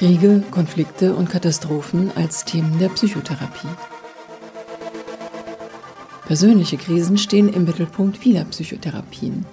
Kriege, 0.00 0.42
Konflikte 0.50 1.14
und 1.14 1.28
Katastrophen 1.28 2.10
als 2.16 2.46
Themen 2.46 2.78
der 2.78 2.88
Psychotherapie. 2.88 3.68
Persönliche 6.24 6.78
Krisen 6.78 7.18
stehen 7.18 7.52
im 7.52 7.66
Mittelpunkt 7.66 8.16
vieler 8.16 8.46
Psychotherapien. 8.46 9.44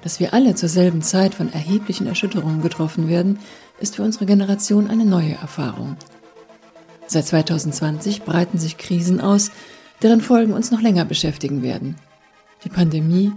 Dass 0.00 0.18
wir 0.18 0.32
alle 0.32 0.54
zur 0.54 0.70
selben 0.70 1.02
Zeit 1.02 1.34
von 1.34 1.52
erheblichen 1.52 2.06
Erschütterungen 2.06 2.62
getroffen 2.62 3.06
werden, 3.06 3.38
ist 3.80 3.96
für 3.96 4.02
unsere 4.02 4.24
Generation 4.24 4.88
eine 4.88 5.04
neue 5.04 5.34
Erfahrung. 5.34 5.98
Seit 7.06 7.26
2020 7.26 8.22
breiten 8.22 8.56
sich 8.56 8.78
Krisen 8.78 9.20
aus, 9.20 9.50
deren 10.00 10.22
Folgen 10.22 10.54
uns 10.54 10.70
noch 10.70 10.80
länger 10.80 11.04
beschäftigen 11.04 11.62
werden. 11.62 11.96
Die 12.64 12.70
Pandemie, 12.70 13.30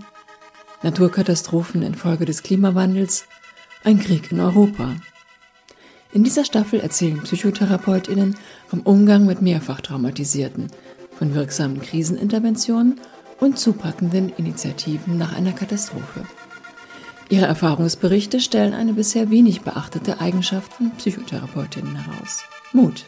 Naturkatastrophen 0.83 1.83
infolge 1.83 2.23
des 2.23 2.43
Klimawandels, 2.43 3.25
ein 3.83 3.99
Krieg 3.99 4.31
in 4.31 4.39
Europa. 4.39 4.95
In 6.15 6.23
dieser 6.23 6.45
Staffel 6.45 6.79
erzählen 6.79 7.21
Psychotherapeutinnen 7.23 8.37
vom 8.69 8.79
Umgang 8.83 9.25
mit 9.25 9.41
mehrfach 9.41 9.81
Traumatisierten, 9.81 10.67
von 11.11 11.35
wirksamen 11.35 11.81
Kriseninterventionen 11.81 13.01
und 13.41 13.59
zupackenden 13.59 14.29
Initiativen 14.29 15.17
nach 15.17 15.35
einer 15.35 15.51
Katastrophe. 15.51 16.23
Ihre 17.27 17.47
Erfahrungsberichte 17.47 18.39
stellen 18.39 18.73
eine 18.73 18.93
bisher 18.93 19.29
wenig 19.29 19.63
beachtete 19.63 20.21
Eigenschaft 20.21 20.71
von 20.71 20.91
Psychotherapeutinnen 20.91 21.97
heraus. 21.97 22.45
Mut. 22.71 23.07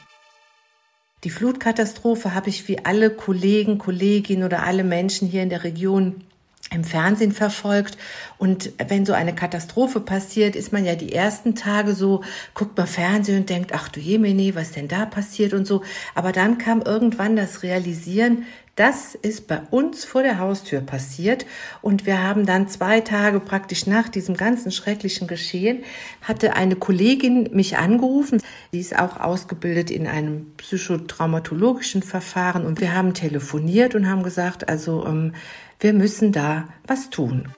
Die 1.24 1.30
Flutkatastrophe 1.30 2.36
habe 2.36 2.50
ich 2.50 2.68
wie 2.68 2.84
alle 2.84 3.10
Kollegen, 3.10 3.78
Kolleginnen 3.78 4.44
oder 4.44 4.64
alle 4.64 4.84
Menschen 4.84 5.30
hier 5.30 5.44
in 5.44 5.50
der 5.50 5.64
Region 5.64 6.26
im 6.72 6.84
Fernsehen 6.84 7.32
verfolgt. 7.32 7.98
Und 8.38 8.72
wenn 8.88 9.06
so 9.06 9.14
eine 9.14 9.34
Katastrophe 9.34 10.00
passiert, 10.00 10.56
ist 10.56 10.74
man 10.74 10.86
ja 10.86 10.96
die 10.96 11.14
ersten 11.14 11.56
Tage 11.56 11.94
so, 11.94 12.24
guckt 12.54 12.78
man 12.78 12.88
Fernsehen 12.88 13.40
und 13.40 13.50
denkt, 13.50 13.72
ach 13.74 13.90
du 13.90 14.00
Jemine, 14.00 14.56
was 14.56 14.72
denn 14.72 14.88
da 14.88 15.06
passiert 15.06 15.54
und 15.54 15.66
so. 15.66 15.84
Aber 16.16 16.32
dann 16.32 16.58
kam 16.58 16.82
irgendwann 16.82 17.36
das 17.36 17.64
Realisieren, 17.64 18.46
das 18.78 19.16
ist 19.16 19.48
bei 19.48 19.60
uns 19.72 20.06
vor 20.06 20.22
der 20.22 20.38
Haustür 20.38 20.82
passiert 20.82 21.48
und 21.82 22.06
wir 22.06 22.22
haben 22.22 22.46
dann 22.46 22.68
zwei 22.68 23.02
Tage 23.02 23.40
praktisch 23.40 23.88
nach 23.88 24.08
diesem 24.08 24.38
ganzen 24.38 24.72
schrecklichen 24.72 25.28
Geschehen, 25.28 25.84
hatte 26.22 26.56
eine 26.56 26.76
Kollegin 26.76 27.50
mich 27.54 27.78
angerufen. 27.78 28.40
Sie 28.72 28.80
ist 28.80 28.96
auch 28.96 29.20
ausgebildet 29.20 29.90
in 29.90 30.06
einem 30.06 30.54
psychotraumatologischen 30.58 32.04
Verfahren 32.04 32.68
und 32.68 32.80
wir 32.80 32.94
haben 32.94 33.16
telefoniert 33.16 33.96
und 33.96 34.08
haben 34.08 34.22
gesagt, 34.22 34.70
also 34.70 35.08
ähm, 35.08 35.34
wir 35.80 35.94
müssen 35.94 36.32
da 36.32 36.68
was 36.86 37.10
tun. 37.10 37.50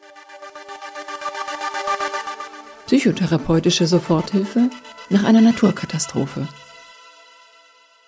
Psychotherapeutische 2.86 3.88
Soforthilfe 3.88 4.70
nach 5.10 5.24
einer 5.24 5.42
Naturkatastrophe. 5.42 6.48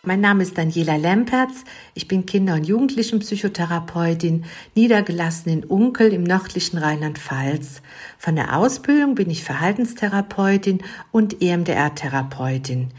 Mein 0.04 0.20
Name 0.20 0.42
ist 0.42 0.58
Daniela 0.58 0.96
Lempertz. 0.96 1.64
Ich 1.94 2.08
bin 2.08 2.26
Kinder- 2.26 2.56
und 2.56 2.64
Jugendlichenpsychotherapeutin, 2.64 4.46
niedergelassen 4.74 5.52
in 5.52 5.64
Unkel 5.64 6.12
im 6.12 6.24
nördlichen 6.24 6.80
Rheinland-Pfalz. 6.80 7.84
Von 8.18 8.36
der 8.36 8.58
Ausbildung 8.58 9.14
bin 9.14 9.30
ich 9.30 9.44
Verhaltenstherapeutin 9.44 10.82
und 11.12 11.44
EMDR-Therapeutin. 11.44 12.90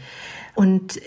Und 0.55 1.01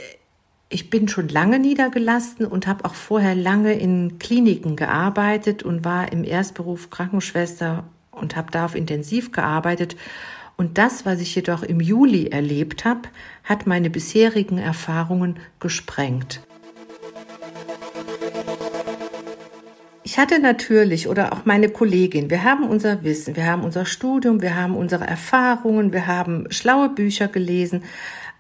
ich 0.68 0.90
bin 0.90 1.08
schon 1.08 1.28
lange 1.28 1.58
niedergelassen 1.58 2.44
und 2.44 2.66
habe 2.66 2.84
auch 2.84 2.94
vorher 2.94 3.34
lange 3.34 3.74
in 3.74 4.18
Kliniken 4.18 4.76
gearbeitet 4.76 5.62
und 5.62 5.84
war 5.84 6.10
im 6.12 6.24
Erstberuf 6.24 6.90
Krankenschwester 6.90 7.84
und 8.10 8.34
habe 8.34 8.50
da 8.50 8.64
auf 8.64 8.74
Intensiv 8.74 9.30
gearbeitet 9.30 9.96
und 10.56 10.78
das, 10.78 11.04
was 11.04 11.20
ich 11.20 11.34
jedoch 11.34 11.62
im 11.62 11.80
Juli 11.80 12.28
erlebt 12.28 12.84
habe, 12.84 13.02
hat 13.44 13.66
meine 13.66 13.90
bisherigen 13.90 14.58
Erfahrungen 14.58 15.38
gesprengt. 15.60 16.40
Ich 20.02 20.18
hatte 20.18 20.38
natürlich 20.38 21.08
oder 21.08 21.32
auch 21.32 21.44
meine 21.44 21.68
Kollegin, 21.68 22.30
wir 22.30 22.42
haben 22.42 22.64
unser 22.64 23.04
Wissen, 23.04 23.36
wir 23.36 23.44
haben 23.44 23.64
unser 23.64 23.84
Studium, 23.84 24.40
wir 24.40 24.56
haben 24.56 24.74
unsere 24.74 25.06
Erfahrungen, 25.06 25.92
wir 25.92 26.06
haben 26.06 26.50
schlaue 26.50 26.88
Bücher 26.88 27.28
gelesen, 27.28 27.84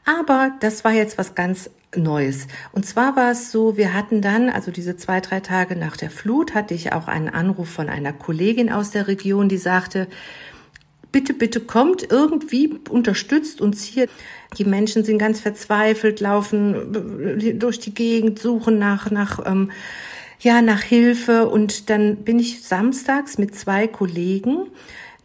aber 0.06 0.52
das 0.60 0.84
war 0.84 0.92
jetzt 0.92 1.18
was 1.18 1.34
ganz 1.34 1.68
Neues. 1.94 2.46
Und 2.72 2.84
zwar 2.84 3.16
war 3.16 3.30
es 3.30 3.52
so, 3.52 3.76
wir 3.76 3.94
hatten 3.94 4.20
dann, 4.20 4.48
also 4.48 4.70
diese 4.70 4.96
zwei, 4.96 5.20
drei 5.20 5.40
Tage 5.40 5.76
nach 5.76 5.96
der 5.96 6.10
Flut, 6.10 6.54
hatte 6.54 6.74
ich 6.74 6.92
auch 6.92 7.08
einen 7.08 7.28
Anruf 7.28 7.68
von 7.68 7.88
einer 7.88 8.12
Kollegin 8.12 8.70
aus 8.70 8.90
der 8.90 9.08
Region, 9.08 9.48
die 9.48 9.58
sagte, 9.58 10.08
bitte, 11.12 11.32
bitte 11.32 11.60
kommt 11.60 12.10
irgendwie, 12.10 12.78
unterstützt 12.90 13.60
uns 13.60 13.82
hier. 13.84 14.08
Die 14.58 14.64
Menschen 14.64 15.04
sind 15.04 15.18
ganz 15.18 15.40
verzweifelt, 15.40 16.20
laufen 16.20 17.38
äh, 17.40 17.54
durch 17.54 17.78
die 17.78 17.94
Gegend, 17.94 18.38
suchen 18.38 18.78
nach, 18.78 19.10
nach, 19.10 19.40
ähm, 19.46 19.70
ja, 20.40 20.60
nach 20.60 20.82
Hilfe. 20.82 21.48
Und 21.48 21.88
dann 21.88 22.16
bin 22.16 22.38
ich 22.38 22.62
samstags 22.62 23.38
mit 23.38 23.54
zwei 23.54 23.86
Kollegen 23.86 24.66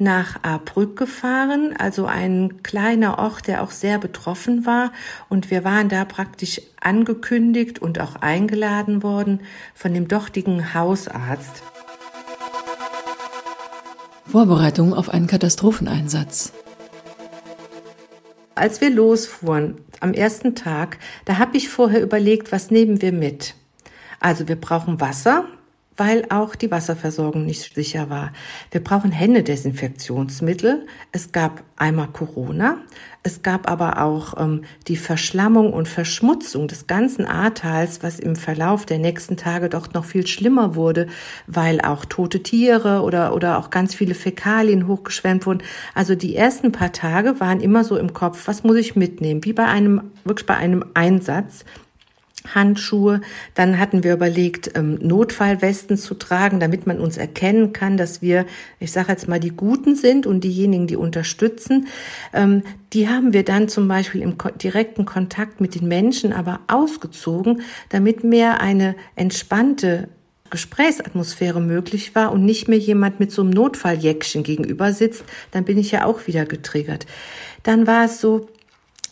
nach 0.01 0.43
Ahrbrück 0.43 0.97
gefahren, 0.97 1.75
also 1.77 2.05
ein 2.05 2.63
kleiner 2.63 3.19
Ort, 3.19 3.47
der 3.47 3.63
auch 3.63 3.71
sehr 3.71 3.99
betroffen 3.99 4.65
war. 4.65 4.91
Und 5.29 5.51
wir 5.51 5.63
waren 5.63 5.87
da 5.87 6.03
praktisch 6.03 6.61
angekündigt 6.81 7.79
und 7.79 7.99
auch 7.99 8.15
eingeladen 8.17 9.03
worden 9.03 9.41
von 9.73 9.93
dem 9.93 10.07
dortigen 10.07 10.73
Hausarzt. 10.73 11.63
Vorbereitung 14.27 14.93
auf 14.93 15.09
einen 15.09 15.27
Katastropheneinsatz. 15.27 16.53
Als 18.55 18.81
wir 18.81 18.89
losfuhren 18.89 19.75
am 19.99 20.13
ersten 20.13 20.55
Tag, 20.55 20.97
da 21.25 21.37
habe 21.37 21.57
ich 21.57 21.69
vorher 21.69 22.01
überlegt, 22.01 22.51
was 22.51 22.71
nehmen 22.71 23.01
wir 23.01 23.11
mit. 23.11 23.55
Also 24.19 24.47
wir 24.47 24.55
brauchen 24.55 24.99
Wasser, 24.99 25.45
weil 26.01 26.25
auch 26.29 26.55
die 26.55 26.71
Wasserversorgung 26.71 27.45
nicht 27.45 27.75
sicher 27.75 28.09
war. 28.09 28.31
Wir 28.71 28.83
brauchen 28.83 29.11
Händedesinfektionsmittel. 29.11 30.87
Es 31.11 31.31
gab 31.31 31.61
einmal 31.75 32.07
Corona, 32.07 32.77
es 33.21 33.43
gab 33.43 33.69
aber 33.69 34.01
auch 34.01 34.33
ähm, 34.41 34.63
die 34.87 34.97
Verschlammung 34.97 35.71
und 35.71 35.87
Verschmutzung 35.87 36.67
des 36.67 36.87
ganzen 36.87 37.27
Ahrtals, 37.27 38.01
was 38.01 38.19
im 38.19 38.35
Verlauf 38.35 38.87
der 38.87 38.97
nächsten 38.97 39.37
Tage 39.37 39.69
doch 39.69 39.93
noch 39.93 40.05
viel 40.05 40.25
schlimmer 40.25 40.73
wurde, 40.73 41.05
weil 41.45 41.81
auch 41.81 42.03
tote 42.05 42.41
Tiere 42.41 43.03
oder, 43.03 43.35
oder 43.35 43.59
auch 43.59 43.69
ganz 43.69 43.93
viele 43.93 44.15
Fäkalien 44.15 44.87
hochgeschwemmt 44.87 45.45
wurden. 45.45 45.61
Also 45.93 46.15
die 46.15 46.35
ersten 46.35 46.71
paar 46.71 46.93
Tage 46.93 47.39
waren 47.39 47.59
immer 47.59 47.83
so 47.83 47.95
im 47.95 48.11
Kopf, 48.11 48.47
was 48.47 48.63
muss 48.63 48.77
ich 48.77 48.95
mitnehmen? 48.95 49.45
Wie 49.45 49.53
bei 49.53 49.65
einem, 49.65 50.01
wirklich 50.23 50.47
bei 50.47 50.57
einem 50.57 50.83
Einsatz. 50.95 51.63
Handschuhe. 52.47 53.21
Dann 53.55 53.79
hatten 53.79 54.03
wir 54.03 54.13
überlegt, 54.13 54.71
ähm, 54.75 54.99
Notfallwesten 55.01 55.97
zu 55.97 56.15
tragen, 56.15 56.59
damit 56.59 56.87
man 56.87 56.99
uns 56.99 57.17
erkennen 57.17 57.73
kann, 57.73 57.97
dass 57.97 58.21
wir, 58.21 58.45
ich 58.79 58.91
sage 58.91 59.11
jetzt 59.11 59.27
mal, 59.27 59.39
die 59.39 59.55
Guten 59.55 59.95
sind 59.95 60.25
und 60.25 60.43
diejenigen, 60.43 60.87
die 60.87 60.95
unterstützen. 60.95 61.87
Ähm, 62.33 62.63
die 62.93 63.07
haben 63.07 63.33
wir 63.33 63.43
dann 63.43 63.69
zum 63.69 63.87
Beispiel 63.87 64.21
im 64.21 64.35
direkten 64.61 65.05
Kontakt 65.05 65.61
mit 65.61 65.75
den 65.75 65.87
Menschen 65.87 66.33
aber 66.33 66.59
ausgezogen, 66.67 67.61
damit 67.89 68.23
mehr 68.23 68.61
eine 68.61 68.95
entspannte 69.15 70.09
Gesprächsatmosphäre 70.51 71.61
möglich 71.61 72.13
war 72.13 72.31
und 72.31 72.43
nicht 72.43 72.67
mehr 72.67 72.77
jemand 72.77 73.19
mit 73.19 73.31
so 73.31 73.41
einem 73.41 73.51
Notfalljäckchen 73.51 74.43
gegenüber 74.43 74.91
sitzt, 74.91 75.23
dann 75.51 75.63
bin 75.63 75.77
ich 75.77 75.91
ja 75.91 76.05
auch 76.05 76.27
wieder 76.27 76.45
getriggert. 76.45 77.07
Dann 77.63 77.87
war 77.87 78.05
es 78.05 78.19
so, 78.19 78.47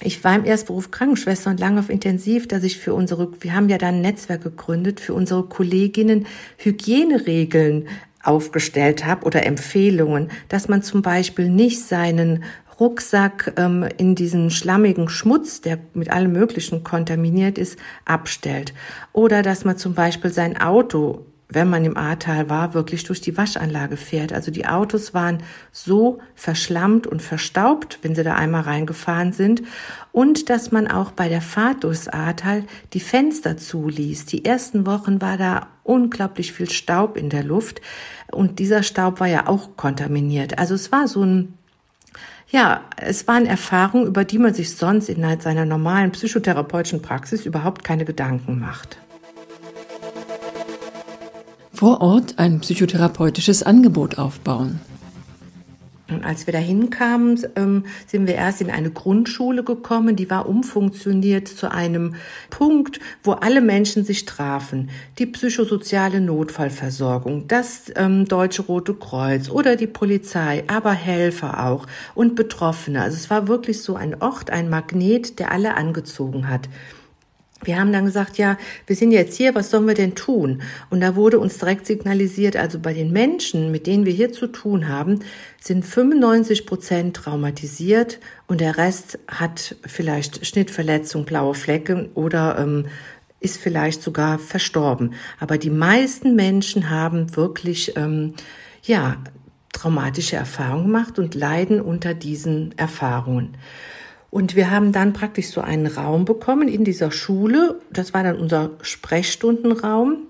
ich 0.01 0.23
war 0.23 0.35
im 0.35 0.45
Erstberuf 0.45 0.91
Krankenschwester 0.91 1.49
und 1.49 1.59
lange 1.59 1.79
auf 1.79 1.89
Intensiv, 1.89 2.47
dass 2.47 2.63
ich 2.63 2.77
für 2.77 2.93
unsere, 2.93 3.29
wir 3.41 3.53
haben 3.53 3.69
ja 3.69 3.77
da 3.77 3.89
ein 3.89 4.01
Netzwerk 4.01 4.43
gegründet, 4.43 4.99
für 4.99 5.13
unsere 5.13 5.43
Kolleginnen 5.43 6.25
Hygieneregeln 6.57 7.87
aufgestellt 8.23 9.05
habe 9.05 9.25
oder 9.25 9.45
Empfehlungen, 9.45 10.29
dass 10.47 10.67
man 10.67 10.81
zum 10.83 11.01
Beispiel 11.01 11.49
nicht 11.49 11.81
seinen 11.81 12.43
Rucksack 12.79 13.53
ähm, 13.57 13.87
in 13.97 14.15
diesen 14.15 14.51
schlammigen 14.51 15.09
Schmutz, 15.09 15.61
der 15.61 15.79
mit 15.93 16.09
allem 16.09 16.31
Möglichen 16.31 16.83
kontaminiert 16.83 17.57
ist, 17.57 17.77
abstellt. 18.05 18.73
Oder 19.11 19.41
dass 19.41 19.65
man 19.65 19.77
zum 19.77 19.95
Beispiel 19.95 20.31
sein 20.31 20.59
Auto 20.59 21.25
wenn 21.51 21.67
man 21.67 21.83
im 21.83 21.97
Ahrtal 21.97 22.47
war, 22.47 22.75
wirklich 22.75 23.03
durch 23.03 23.21
die 23.21 23.35
Waschanlage 23.35 23.97
fährt. 23.97 24.33
Also 24.33 24.51
die 24.51 24.67
Autos 24.67 25.15
waren 25.15 25.41
so 25.71 26.19
verschlammt 26.35 27.07
und 27.07 27.23
verstaubt, 27.23 27.97
wenn 28.03 28.13
sie 28.13 28.23
da 28.23 28.35
einmal 28.35 28.61
reingefahren 28.61 29.33
sind. 29.33 29.63
Und 30.11 30.51
dass 30.51 30.71
man 30.71 30.87
auch 30.87 31.11
bei 31.11 31.27
der 31.27 31.41
Fahrt 31.41 31.83
durchs 31.83 32.07
Ahrtal 32.07 32.65
die 32.93 32.99
Fenster 32.99 33.57
zuließ. 33.57 34.27
Die 34.27 34.45
ersten 34.45 34.85
Wochen 34.85 35.21
war 35.21 35.37
da 35.37 35.67
unglaublich 35.83 36.53
viel 36.53 36.69
Staub 36.69 37.17
in 37.17 37.31
der 37.31 37.43
Luft. 37.43 37.81
Und 38.31 38.59
dieser 38.59 38.83
Staub 38.83 39.19
war 39.19 39.27
ja 39.27 39.47
auch 39.47 39.75
kontaminiert. 39.75 40.59
Also 40.59 40.75
es 40.75 40.91
war 40.91 41.07
so 41.07 41.23
ein 41.23 41.53
ja, 42.51 42.81
es 42.97 43.27
waren 43.27 43.45
Erfahrungen, 43.45 44.07
über 44.07 44.25
die 44.25 44.39
man 44.39 44.55
sich 44.55 44.75
sonst 44.75 45.07
in 45.07 45.23
seiner 45.39 45.65
normalen 45.65 46.11
psychotherapeutischen 46.11 46.99
Praxis 46.99 47.45
überhaupt 47.45 47.83
keine 47.83 48.05
Gedanken 48.05 48.59
macht 48.59 48.97
vor 51.79 52.01
Ort 52.01 52.33
ein 52.39 52.59
psychotherapeutisches 52.59 53.63
Angebot 53.63 54.17
aufbauen. 54.17 54.81
Und 56.09 56.25
als 56.25 56.45
wir 56.45 56.51
da 56.51 56.59
hinkamen, 56.59 57.41
ähm, 57.55 57.85
sind 58.05 58.27
wir 58.27 58.35
erst 58.35 58.59
in 58.59 58.69
eine 58.69 58.91
Grundschule 58.91 59.63
gekommen, 59.63 60.17
die 60.17 60.29
war 60.29 60.49
umfunktioniert 60.49 61.47
zu 61.47 61.71
einem 61.71 62.15
Punkt, 62.49 62.99
wo 63.23 63.31
alle 63.31 63.61
Menschen 63.61 64.03
sich 64.03 64.25
trafen. 64.25 64.89
Die 65.19 65.25
psychosoziale 65.25 66.19
Notfallversorgung, 66.19 67.47
das 67.47 67.89
ähm, 67.95 68.25
Deutsche 68.25 68.63
Rote 68.63 68.93
Kreuz 68.93 69.49
oder 69.49 69.77
die 69.77 69.87
Polizei, 69.87 70.65
aber 70.67 70.91
Helfer 70.91 71.65
auch 71.65 71.87
und 72.13 72.35
Betroffene. 72.35 73.03
Also 73.03 73.15
es 73.15 73.29
war 73.29 73.47
wirklich 73.47 73.81
so 73.81 73.95
ein 73.95 74.21
Ort, 74.21 74.49
ein 74.49 74.69
Magnet, 74.69 75.39
der 75.39 75.53
alle 75.53 75.75
angezogen 75.75 76.49
hat 76.49 76.67
wir 77.63 77.79
haben 77.79 77.91
dann 77.91 78.05
gesagt, 78.05 78.37
ja, 78.37 78.57
wir 78.87 78.95
sind 78.95 79.11
jetzt 79.11 79.35
hier, 79.35 79.53
was 79.53 79.69
sollen 79.69 79.87
wir 79.87 79.93
denn 79.93 80.15
tun? 80.15 80.61
Und 80.89 81.01
da 81.01 81.15
wurde 81.15 81.39
uns 81.39 81.57
direkt 81.57 81.85
signalisiert, 81.85 82.55
also 82.55 82.79
bei 82.79 82.93
den 82.93 83.11
Menschen, 83.11 83.71
mit 83.71 83.85
denen 83.85 84.05
wir 84.05 84.13
hier 84.13 84.31
zu 84.31 84.47
tun 84.47 84.87
haben, 84.87 85.19
sind 85.59 85.85
95 85.85 86.65
Prozent 86.65 87.15
traumatisiert 87.17 88.19
und 88.47 88.61
der 88.61 88.77
Rest 88.77 89.19
hat 89.27 89.75
vielleicht 89.85 90.45
Schnittverletzung, 90.45 91.25
blaue 91.25 91.53
Flecken 91.53 92.09
oder 92.13 92.57
ähm, 92.59 92.85
ist 93.41 93.57
vielleicht 93.57 94.01
sogar 94.01 94.39
verstorben. 94.39 95.13
Aber 95.39 95.57
die 95.57 95.69
meisten 95.69 96.35
Menschen 96.35 96.89
haben 96.89 97.35
wirklich, 97.35 97.95
ähm, 97.97 98.33
ja, 98.83 99.17
traumatische 99.73 100.35
Erfahrungen 100.35 100.85
gemacht 100.85 101.19
und 101.19 101.35
leiden 101.35 101.79
unter 101.79 102.13
diesen 102.13 102.77
Erfahrungen. 102.77 103.55
Und 104.29 104.55
wir 104.55 104.69
haben 104.69 104.91
dann 104.91 105.13
praktisch 105.13 105.47
so 105.47 105.61
einen 105.61 105.87
Raum 105.87 106.25
bekommen 106.25 106.67
in 106.67 106.83
dieser 106.83 107.11
Schule. 107.11 107.79
Das 107.91 108.13
war 108.13 108.23
dann 108.23 108.37
unser 108.37 108.71
Sprechstundenraum 108.81 110.28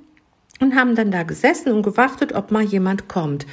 und 0.59 0.75
haben 0.75 0.95
dann 0.95 1.11
da 1.11 1.23
gesessen 1.23 1.71
und 1.71 1.83
gewartet, 1.83 2.33
ob 2.33 2.51
mal 2.51 2.63
jemand 2.63 3.07
kommt. 3.07 3.45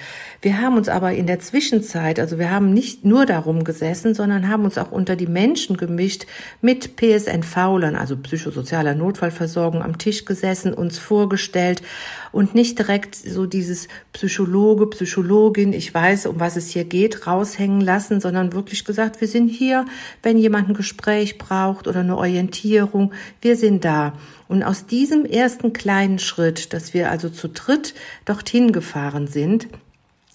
Wir 0.43 0.61
haben 0.61 0.77
uns 0.77 0.89
aber 0.89 1.13
in 1.13 1.27
der 1.27 1.39
Zwischenzeit, 1.39 2.21
also 2.21 2.39
wir 2.39 2.51
haben 2.51 2.75
nicht 2.75 3.05
nur 3.05 3.27
darum 3.27 3.65
gesessen, 3.65 4.15
sondern 4.15 4.49
haben 4.49 4.65
uns 4.65 4.77
auch 4.77 4.91
unter 4.91 5.17
die 5.17 5.27
Menschen 5.27 5.77
gemischt 5.77 6.27
mit 6.61 6.97
PSNV-Lern, 6.97 7.97
also 7.97 8.17
psychosozialer 8.17 8.95
Notfallversorgung, 8.95 9.83
am 9.83 9.99
Tisch 9.99 10.25
gesessen, 10.25 10.75
uns 10.75 10.99
vorgestellt 10.99 11.83
und 12.33 12.55
nicht 12.55 12.79
direkt 12.79 13.15
so 13.15 13.47
dieses 13.47 13.89
Psychologe, 14.13 14.87
Psychologin, 14.89 15.73
ich 15.73 15.93
weiß, 15.95 16.27
um 16.27 16.39
was 16.39 16.57
es 16.57 16.69
hier 16.69 16.85
geht, 16.85 17.27
raushängen 17.27 17.81
lassen, 17.81 18.21
sondern 18.21 18.53
wirklich 18.53 18.85
gesagt, 18.85 19.21
wir 19.21 19.29
sind 19.29 19.49
hier, 19.49 19.87
wenn 20.23 20.37
jemand 20.37 20.69
ein 20.69 20.75
Gespräch 20.75 21.39
braucht 21.39 21.89
oder 21.89 22.01
eine 22.01 22.17
Orientierung, 22.17 23.13
wir 23.41 23.57
sind 23.57 23.85
da. 23.85 24.13
Und 24.49 24.63
aus 24.63 24.87
diesem 24.87 25.25
ersten 25.25 25.73
kleinen 25.73 26.19
Schritt, 26.19 26.73
dass 26.73 26.95
wir 26.95 27.11
also 27.11 27.29
zu 27.29 27.49
dritt 27.49 27.95
dorthin 28.25 28.73
gefahren 28.73 29.27
sind, 29.27 29.69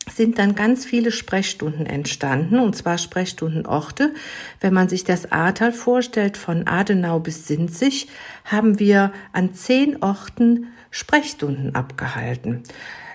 sind 0.09 0.39
dann 0.39 0.55
ganz 0.55 0.83
viele 0.85 1.11
Sprechstunden 1.11 1.85
entstanden, 1.85 2.59
und 2.59 2.75
zwar 2.75 2.97
Sprechstundenorte. 2.97 4.13
Wenn 4.59 4.73
man 4.73 4.89
sich 4.89 5.03
das 5.03 5.31
Ahrtal 5.31 5.71
vorstellt, 5.71 6.37
von 6.37 6.67
Adenau 6.67 7.19
bis 7.19 7.47
Sinzig, 7.47 8.07
haben 8.43 8.79
wir 8.79 9.13
an 9.31 9.53
zehn 9.53 10.01
Orten 10.01 10.67
Sprechstunden 10.89 11.75
abgehalten. 11.75 12.63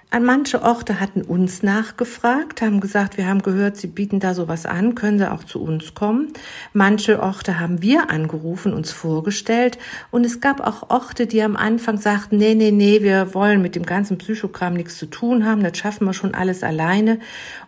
An 0.08 0.24
manche 0.24 0.62
Orte 0.62 1.00
hatten 1.00 1.22
uns 1.22 1.64
nachgefragt, 1.64 2.62
haben 2.62 2.80
gesagt, 2.80 3.16
wir 3.16 3.26
haben 3.26 3.42
gehört, 3.42 3.76
Sie 3.76 3.88
bieten 3.88 4.20
da 4.20 4.34
sowas 4.34 4.64
an, 4.64 4.94
können 4.94 5.18
Sie 5.18 5.30
auch 5.30 5.42
zu 5.42 5.60
uns 5.60 5.94
kommen. 5.94 6.28
Manche 6.72 7.20
Orte 7.20 7.58
haben 7.58 7.82
wir 7.82 8.08
angerufen, 8.08 8.72
uns 8.72 8.92
vorgestellt. 8.92 9.78
Und 10.12 10.24
es 10.24 10.40
gab 10.40 10.60
auch 10.60 10.90
Orte, 10.90 11.26
die 11.26 11.42
am 11.42 11.56
Anfang 11.56 11.98
sagten, 11.98 12.36
nee, 12.36 12.54
nee, 12.54 12.70
nee, 12.70 13.02
wir 13.02 13.34
wollen 13.34 13.60
mit 13.60 13.74
dem 13.74 13.84
ganzen 13.84 14.16
Psychogramm 14.16 14.74
nichts 14.74 14.96
zu 14.96 15.06
tun 15.06 15.44
haben, 15.44 15.64
das 15.64 15.76
schaffen 15.76 16.06
wir 16.06 16.14
schon 16.14 16.34
alles 16.34 16.62
alleine. 16.62 17.18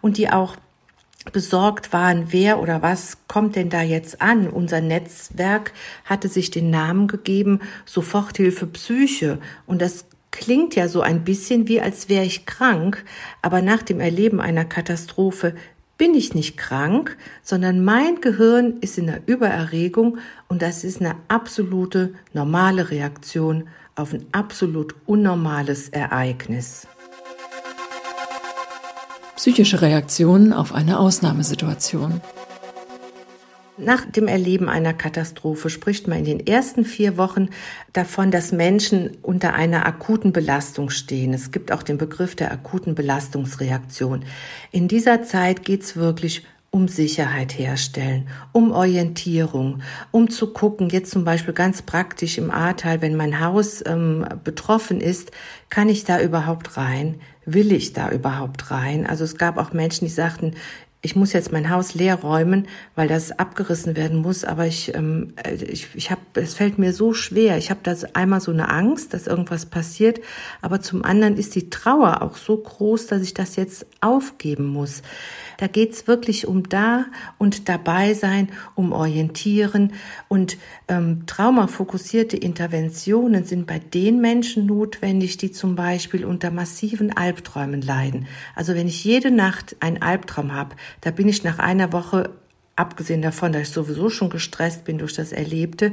Und 0.01 0.17
die 0.17 0.31
auch 0.31 0.55
besorgt 1.33 1.93
waren, 1.93 2.27
wer 2.31 2.61
oder 2.61 2.83
was 2.83 3.19
kommt 3.27 3.57
denn 3.57 3.69
da 3.69 3.83
jetzt 3.83 4.23
an. 4.23 4.49
Unser 4.49 4.81
Netzwerk 4.81 5.73
hatte 6.05 6.29
sich 6.29 6.51
den 6.51 6.71
Namen 6.71 7.09
gegeben, 7.09 7.61
Soforthilfe 7.85 8.67
Psyche. 8.67 9.39
Und 9.67 9.83
das 9.83 10.07
klingt 10.31 10.75
ja 10.75 10.89
so 10.89 11.01
ein 11.01 11.25
bisschen 11.25 11.69
wie, 11.69 11.81
als 11.81 12.09
wäre 12.09 12.25
ich 12.25 12.47
krank, 12.47 13.05
aber 13.43 13.63
nach 13.63 13.83
dem 13.83 14.01
Erleben 14.01 14.41
einer 14.41 14.65
Katastrophe 14.65 15.55
bin 15.97 16.15
ich 16.15 16.33
nicht 16.33 16.57
krank, 16.57 17.17
sondern 17.43 17.85
mein 17.85 18.21
Gehirn 18.21 18.79
ist 18.81 18.99
in 18.99 19.07
der 19.07 19.21
Übererregung 19.27 20.19
und 20.47 20.63
das 20.63 20.85
ist 20.85 21.01
eine 21.01 21.17
absolute 21.27 22.15
normale 22.33 22.91
Reaktion 22.91 23.69
auf 23.97 24.15
ein 24.15 24.25
absolut 24.31 24.95
unnormales 25.07 25.89
Ereignis. 25.89 26.87
Psychische 29.37 29.83
Reaktionen 29.83 30.53
auf 30.53 30.73
eine 30.73 30.99
Ausnahmesituation. 30.99 32.21
Nach 33.81 34.05
dem 34.05 34.27
Erleben 34.27 34.69
einer 34.69 34.93
Katastrophe 34.93 35.71
spricht 35.71 36.09
man 36.09 36.19
in 36.19 36.25
den 36.25 36.47
ersten 36.47 36.85
vier 36.85 37.17
Wochen 37.17 37.49
davon, 37.93 38.33
dass 38.33 38.51
Menschen 38.51 39.17
unter 39.23 39.55
einer 39.55 39.87
akuten 39.87 40.33
Belastung 40.33 40.91
stehen. 40.91 41.33
Es 41.33 41.53
gibt 41.53 41.71
auch 41.71 41.85
den 41.85 41.97
Begriff 41.97 42.35
der 42.35 42.51
akuten 42.51 42.97
Belastungsreaktion. 42.97 44.25
In 44.73 44.89
dieser 44.89 45.23
Zeit 45.23 45.65
geht 45.65 45.83
es 45.83 45.97
wirklich 45.97 46.45
um 46.71 46.89
Sicherheit 46.89 47.57
herstellen, 47.57 48.29
um 48.53 48.73
Orientierung, 48.73 49.81
um 50.11 50.29
zu 50.29 50.53
gucken, 50.53 50.91
jetzt 50.91 51.11
zum 51.11 51.25
Beispiel 51.25 51.55
ganz 51.55 51.81
praktisch 51.81 52.37
im 52.37 52.51
Ahrtal, 52.51 53.01
wenn 53.01 53.17
mein 53.17 53.41
Haus 53.41 53.83
ähm, 53.87 54.27
betroffen 54.45 55.01
ist, 55.01 55.31
kann 55.71 55.89
ich 55.89 56.05
da 56.05 56.21
überhaupt 56.21 56.77
rein? 56.77 57.21
Will 57.47 57.73
ich 57.73 57.95
da 57.95 58.11
überhaupt 58.11 58.71
rein? 58.71 59.07
Also 59.07 59.25
es 59.25 59.39
gab 59.39 59.57
auch 59.57 59.73
Menschen, 59.73 60.05
die 60.05 60.13
sagten, 60.13 60.55
ich 61.01 61.15
muss 61.15 61.33
jetzt 61.33 61.53
mein 61.53 61.71
Haus 61.71 61.95
leer 61.95 62.17
räumen, 62.17 62.67
weil 62.97 63.07
das 63.07 63.39
abgerissen 63.39 63.95
werden 63.95 64.21
muss, 64.21 64.45
aber 64.45 64.67
ich, 64.67 64.95
ähm, 64.95 65.33
äh, 65.43 65.55
ich, 65.55 65.89
ich 65.95 66.11
habe, 66.11 66.21
es 66.35 66.55
fällt 66.55 66.79
mir 66.79 66.93
so 66.93 67.15
schwer. 67.15 67.57
Ich 67.57 67.71
habe 67.71 67.81
das 67.85 68.17
einmal 68.17 68.41
so 68.41 68.51
eine 68.51 68.69
Angst, 68.69 69.15
dass 69.15 69.29
irgendwas 69.29 69.67
passiert, 69.67 70.21
aber 70.61 70.81
zum 70.81 71.05
anderen 71.05 71.37
ist 71.37 71.55
die 71.55 71.71
Trauer 71.71 72.23
auch 72.23 72.37
so 72.37 72.57
groß, 72.57 73.07
dass 73.07 73.23
ich 73.23 73.33
das 73.33 73.55
jetzt 73.55 73.87
aufgeben 74.01 74.67
muss. 74.67 75.03
Da 75.59 75.67
geht's 75.67 76.07
wirklich 76.07 76.47
um 76.47 76.69
da 76.69 77.07
und 77.37 77.69
dabei 77.69 78.15
sein, 78.15 78.49
um 78.77 78.93
orientieren. 78.93 79.93
Und 80.29 80.57
ähm, 80.87 81.27
traumafokussierte 81.27 82.37
Interventionen 82.37 83.45
sind 83.45 83.67
bei 83.67 83.81
den 83.81 84.21
Menschen 84.21 84.67
notwendig, 84.67 85.37
die 85.37 85.51
zum 85.51 85.75
Beispiel 85.75 86.25
unter 86.25 86.53
massiven 86.53 87.17
Albträumen 87.17 87.83
leiden. 87.83 88.29
Also 88.55 88.77
wenn 88.77 88.87
ich 88.87 89.03
jede 89.03 89.33
Nacht 89.33 89.75
einen 89.81 90.01
Albtraum 90.01 90.55
habe, 90.55 90.77
da 91.01 91.11
bin 91.11 91.29
ich 91.29 91.45
nach 91.45 91.59
einer 91.59 91.93
Woche 91.93 92.31
abgesehen 92.77 93.23
davon, 93.23 93.53
dass 93.53 93.63
ich 93.63 93.71
sowieso 93.71 94.09
schon 94.09 94.31
gestresst 94.31 94.85
bin 94.85 94.99
durch 94.99 95.15
das 95.15 95.33
Erlebte, 95.33 95.93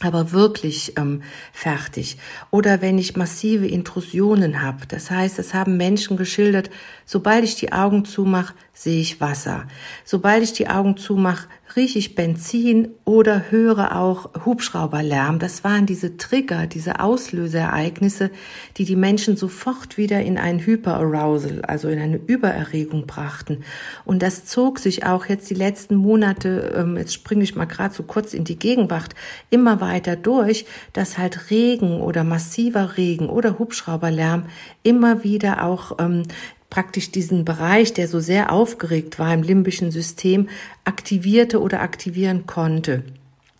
aber 0.00 0.32
wirklich 0.32 0.98
ähm, 0.98 1.22
fertig. 1.52 2.18
Oder 2.50 2.82
wenn 2.82 2.98
ich 2.98 3.16
massive 3.16 3.66
Intrusionen 3.66 4.62
habe. 4.62 4.86
Das 4.88 5.10
heißt, 5.10 5.38
es 5.38 5.54
haben 5.54 5.76
Menschen 5.76 6.16
geschildert, 6.16 6.70
sobald 7.06 7.44
ich 7.44 7.54
die 7.54 7.72
Augen 7.72 8.04
zumache, 8.04 8.54
sehe 8.72 9.00
ich 9.00 9.20
Wasser. 9.20 9.68
Sobald 10.04 10.42
ich 10.42 10.52
die 10.52 10.68
Augen 10.68 10.96
zumache, 10.96 11.48
rieche 11.76 11.98
ich 11.98 12.14
Benzin 12.14 12.88
oder 13.04 13.50
höre 13.50 13.96
auch 13.96 14.30
Hubschrauberlärm. 14.44 15.38
Das 15.38 15.64
waren 15.64 15.86
diese 15.86 16.16
Trigger, 16.16 16.66
diese 16.66 17.00
Auslöseereignisse, 17.00 18.30
die 18.76 18.84
die 18.84 18.96
Menschen 18.96 19.36
sofort 19.36 19.98
wieder 19.98 20.20
in 20.20 20.38
ein 20.38 20.60
Hyperarousal, 20.60 21.62
also 21.62 21.88
in 21.88 21.98
eine 21.98 22.16
Übererregung 22.16 23.06
brachten. 23.06 23.64
Und 24.04 24.22
das 24.22 24.44
zog 24.44 24.78
sich 24.78 25.06
auch 25.06 25.26
jetzt 25.26 25.50
die 25.50 25.54
letzten 25.54 25.96
Monate, 25.96 26.74
ähm, 26.76 26.96
jetzt 26.96 27.14
springe 27.14 27.44
ich 27.44 27.54
mal 27.54 27.66
gerade 27.66 27.94
so 27.94 28.02
kurz 28.02 28.34
in 28.34 28.44
die 28.44 28.58
Gegenwart, 28.58 29.14
immer 29.50 29.80
weiter 29.80 30.16
durch, 30.16 30.66
dass 30.92 31.18
halt 31.18 31.50
Regen 31.50 32.00
oder 32.00 32.24
massiver 32.24 32.96
Regen 32.96 33.28
oder 33.28 33.58
Hubschrauberlärm 33.58 34.44
immer 34.82 35.24
wieder 35.24 35.64
auch 35.64 35.98
ähm, 35.98 36.24
praktisch 36.72 37.10
diesen 37.10 37.44
Bereich, 37.44 37.92
der 37.92 38.08
so 38.08 38.18
sehr 38.18 38.50
aufgeregt 38.50 39.18
war 39.18 39.34
im 39.34 39.42
limbischen 39.42 39.90
System, 39.90 40.48
aktivierte 40.84 41.60
oder 41.60 41.82
aktivieren 41.82 42.46
konnte. 42.46 43.02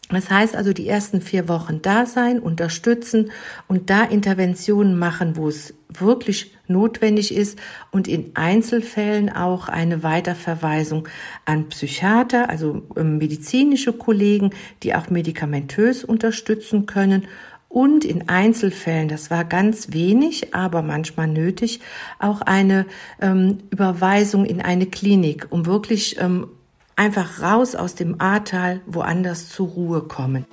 Das 0.09 0.31
heißt 0.31 0.57
also, 0.57 0.73
die 0.73 0.89
ersten 0.89 1.21
vier 1.21 1.47
Wochen 1.47 1.83
da 1.83 2.07
sein, 2.07 2.39
unterstützen 2.39 3.31
und 3.69 3.91
da 3.91 4.05
Interventionen 4.05 4.99
machen, 4.99 5.37
wo 5.37 5.47
es 5.49 5.75
wirklich 5.91 6.55
notwendig 6.69 7.35
ist 7.35 7.59
und 7.91 8.09
in 8.09 8.31
Einzelfällen 8.35 9.29
auch 9.29 9.69
eine 9.69 10.03
Weiterverweisung 10.03 11.07
an 11.45 11.69
Psychiater, 11.69 12.49
also 12.49 12.83
ähm, 12.97 13.19
medizinische 13.19 13.93
Kollegen, 13.93 14.53
die 14.83 14.95
auch 14.95 15.11
medikamentös 15.11 16.03
unterstützen 16.03 16.87
können 16.87 17.27
und 17.73 18.05
in 18.05 18.29
Einzelfällen, 18.29 19.09
das 19.09 19.31
war 19.31 19.47
ganz 19.47 19.93
wenig, 19.93 20.55
aber 20.55 20.83
manchmal 20.83 21.27
nötig, 21.27 21.81
auch 22.19 22.43
eine 22.43 22.85
ähm, 23.19 23.59
Überweisung 23.71 24.45
in 24.45 24.61
eine 24.61 24.85
Klinik, 24.85 25.47
um 25.49 25.65
wirklich 25.65 26.21
ähm, 26.21 26.49
einfach 26.97 27.41
raus 27.41 27.75
aus 27.75 27.95
dem 27.95 28.21
Ahrtal 28.21 28.83
woanders 28.87 29.49
zur 29.49 29.69
Ruhe 29.69 30.03
kommen. 30.03 30.45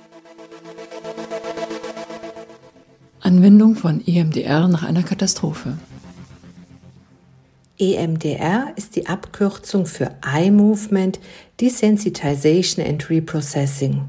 Anwendung 3.20 3.76
von 3.76 4.02
EMDR 4.06 4.66
nach 4.68 4.82
einer 4.82 5.02
Katastrophe. 5.02 5.76
EMDR 7.78 8.72
ist 8.76 8.96
die 8.96 9.08
Abkürzung 9.08 9.84
für 9.84 10.10
Eye 10.26 10.50
Movement 10.50 11.20
Desensitization 11.60 12.84
and 12.84 13.10
Reprocessing. 13.10 14.08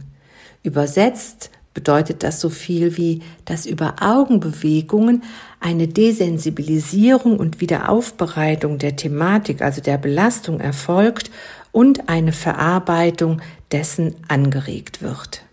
Übersetzt 0.63 1.51
bedeutet 1.73 2.23
das 2.23 2.41
so 2.41 2.49
viel 2.49 2.97
wie, 2.97 3.21
dass 3.45 3.65
über 3.65 3.95
Augenbewegungen 4.01 5.23
eine 5.59 5.87
Desensibilisierung 5.87 7.37
und 7.37 7.61
Wiederaufbereitung 7.61 8.77
der 8.77 8.95
Thematik, 8.95 9.61
also 9.61 9.81
der 9.81 9.97
Belastung 9.97 10.59
erfolgt 10.59 11.31
und 11.71 12.09
eine 12.09 12.33
Verarbeitung 12.33 13.41
dessen 13.71 14.15
angeregt 14.27 15.01
wird. 15.01 15.43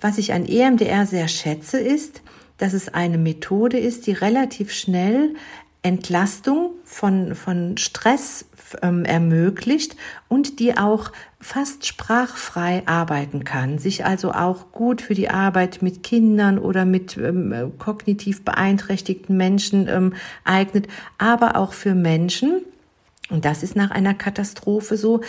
Was 0.00 0.18
ich 0.18 0.32
an 0.32 0.46
EMDR 0.46 1.06
sehr 1.06 1.28
schätze, 1.28 1.78
ist, 1.78 2.22
dass 2.56 2.72
es 2.72 2.88
eine 2.88 3.18
Methode 3.18 3.78
ist, 3.78 4.06
die 4.06 4.12
relativ 4.12 4.72
schnell 4.72 5.34
Entlastung 5.82 6.70
von, 6.84 7.34
von 7.34 7.76
Stress 7.78 8.46
ähm, 8.82 9.04
ermöglicht 9.04 9.96
und 10.28 10.60
die 10.60 10.76
auch 10.76 11.12
fast 11.40 11.86
sprachfrei 11.86 12.82
arbeiten 12.86 13.44
kann, 13.44 13.78
sich 13.78 14.04
also 14.04 14.32
auch 14.32 14.72
gut 14.72 15.00
für 15.00 15.14
die 15.14 15.30
Arbeit 15.30 15.82
mit 15.82 16.02
Kindern 16.02 16.58
oder 16.58 16.84
mit 16.84 17.16
ähm, 17.16 17.72
kognitiv 17.78 18.44
beeinträchtigten 18.44 19.36
Menschen 19.36 19.88
ähm, 19.88 20.14
eignet, 20.44 20.88
aber 21.16 21.56
auch 21.56 21.72
für 21.72 21.94
Menschen, 21.94 22.62
und 23.30 23.44
das 23.44 23.62
ist 23.62 23.76
nach 23.76 23.90
einer 23.90 24.14
Katastrophe 24.14 24.96
so, 24.96 25.20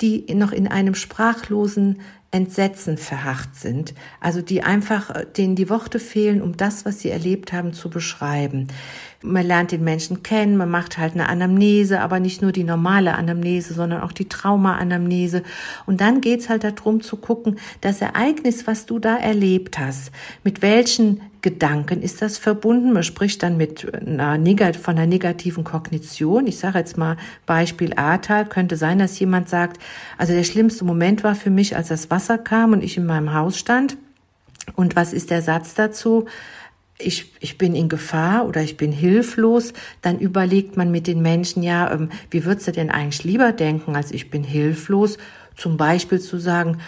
die 0.00 0.32
noch 0.34 0.52
in 0.52 0.68
einem 0.68 0.94
sprachlosen 0.94 1.98
Entsetzen 2.30 2.98
verharrt 2.98 3.54
sind, 3.54 3.94
also 4.20 4.42
die 4.42 4.62
einfach, 4.62 5.08
äh, 5.08 5.24
denen 5.24 5.56
die 5.56 5.70
Worte 5.70 5.98
fehlen, 5.98 6.42
um 6.42 6.58
das, 6.58 6.84
was 6.84 7.00
sie 7.00 7.08
erlebt 7.08 7.54
haben, 7.54 7.72
zu 7.72 7.88
beschreiben. 7.88 8.68
Man 9.22 9.46
lernt 9.46 9.72
den 9.72 9.82
Menschen 9.82 10.22
kennen, 10.22 10.58
man 10.58 10.70
macht 10.70 10.98
halt 10.98 11.14
eine 11.14 11.30
Anamnese, 11.30 12.00
aber 12.00 12.20
nicht 12.20 12.42
nur 12.42 12.52
die 12.52 12.64
normale 12.64 13.14
Anamnese, 13.14 13.72
sondern 13.72 14.02
auch 14.02 14.12
die 14.12 14.28
Trauma-Anamnese. 14.28 15.42
Und 15.86 16.02
dann 16.02 16.20
geht's 16.20 16.50
halt 16.50 16.64
darum 16.64 17.00
zu 17.00 17.16
gucken, 17.16 17.56
das 17.80 18.02
Ereignis, 18.02 18.66
was 18.66 18.84
du 18.84 18.98
da 18.98 19.16
erlebt 19.16 19.78
hast, 19.78 20.12
mit 20.44 20.60
welchen 20.60 21.22
Gedanken 21.40 22.02
ist 22.02 22.20
das 22.20 22.36
verbunden. 22.36 22.92
Man 22.92 23.04
spricht 23.04 23.42
dann 23.42 23.56
mit 23.56 23.92
einer 23.94 24.74
von 24.74 24.96
einer 24.96 25.06
negativen 25.06 25.62
Kognition. 25.62 26.46
Ich 26.46 26.58
sage 26.58 26.78
jetzt 26.78 26.98
mal 26.98 27.16
Beispiel 27.46 27.94
Ahrtal. 27.94 28.44
Könnte 28.46 28.76
sein, 28.76 28.98
dass 28.98 29.18
jemand 29.18 29.48
sagt, 29.48 29.80
also 30.16 30.32
der 30.32 30.44
schlimmste 30.44 30.84
Moment 30.84 31.24
war 31.24 31.34
für 31.34 31.50
mich, 31.50 31.76
als 31.76 31.88
das 31.88 32.10
Wasser 32.10 32.38
kam 32.38 32.72
und 32.72 32.82
ich 32.82 32.96
in 32.96 33.06
meinem 33.06 33.34
Haus 33.34 33.58
stand. 33.58 33.96
Und 34.74 34.96
was 34.96 35.12
ist 35.12 35.30
der 35.30 35.42
Satz 35.42 35.74
dazu? 35.74 36.26
ich, 36.98 37.32
ich 37.40 37.58
bin 37.58 37.74
in 37.74 37.88
Gefahr 37.88 38.46
oder 38.46 38.62
ich 38.62 38.76
bin 38.76 38.92
hilflos, 38.92 39.72
dann 40.02 40.18
überlegt 40.18 40.76
man 40.76 40.90
mit 40.90 41.06
den 41.06 41.22
Menschen, 41.22 41.62
ja, 41.62 41.92
ähm, 41.92 42.10
wie 42.30 42.44
würdest 42.44 42.68
du 42.68 42.72
denn 42.72 42.90
eigentlich 42.90 43.24
lieber 43.24 43.52
denken, 43.52 43.96
als 43.96 44.10
ich 44.10 44.30
bin 44.30 44.42
hilflos? 44.42 45.18
Zum 45.56 45.76
Beispiel 45.76 46.20
zu 46.20 46.38
sagen, 46.38 46.78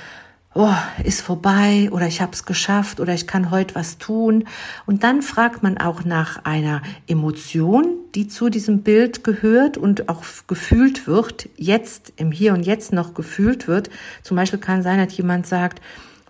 oh, 0.55 0.75
ist 1.05 1.21
vorbei 1.21 1.89
oder 1.93 2.07
ich 2.07 2.21
habe 2.21 2.33
es 2.33 2.45
geschafft 2.45 3.01
oder 3.01 3.15
ich 3.15 3.27
kann 3.27 3.51
heute 3.51 3.75
was 3.75 3.99
tun. 3.99 4.45
Und 4.87 5.05
dann 5.05 5.23
fragt 5.23 5.63
man 5.63 5.79
auch 5.79 6.05
nach 6.05 6.45
einer 6.45 6.83
Emotion, 7.07 7.95
die 8.15 8.27
zu 8.27 8.49
diesem 8.49 8.83
Bild 8.83 9.23
gehört 9.23 9.77
und 9.77 10.09
auch 10.09 10.25
gefühlt 10.47 11.07
wird, 11.07 11.49
jetzt 11.57 12.13
im 12.17 12.33
Hier 12.33 12.53
und 12.53 12.65
Jetzt 12.67 12.93
noch 12.93 13.15
gefühlt 13.15 13.69
wird. 13.69 13.91
Zum 14.23 14.37
Beispiel 14.37 14.59
kann 14.59 14.83
sein, 14.83 14.99
dass 14.99 15.17
jemand 15.17 15.47
sagt, 15.47 15.81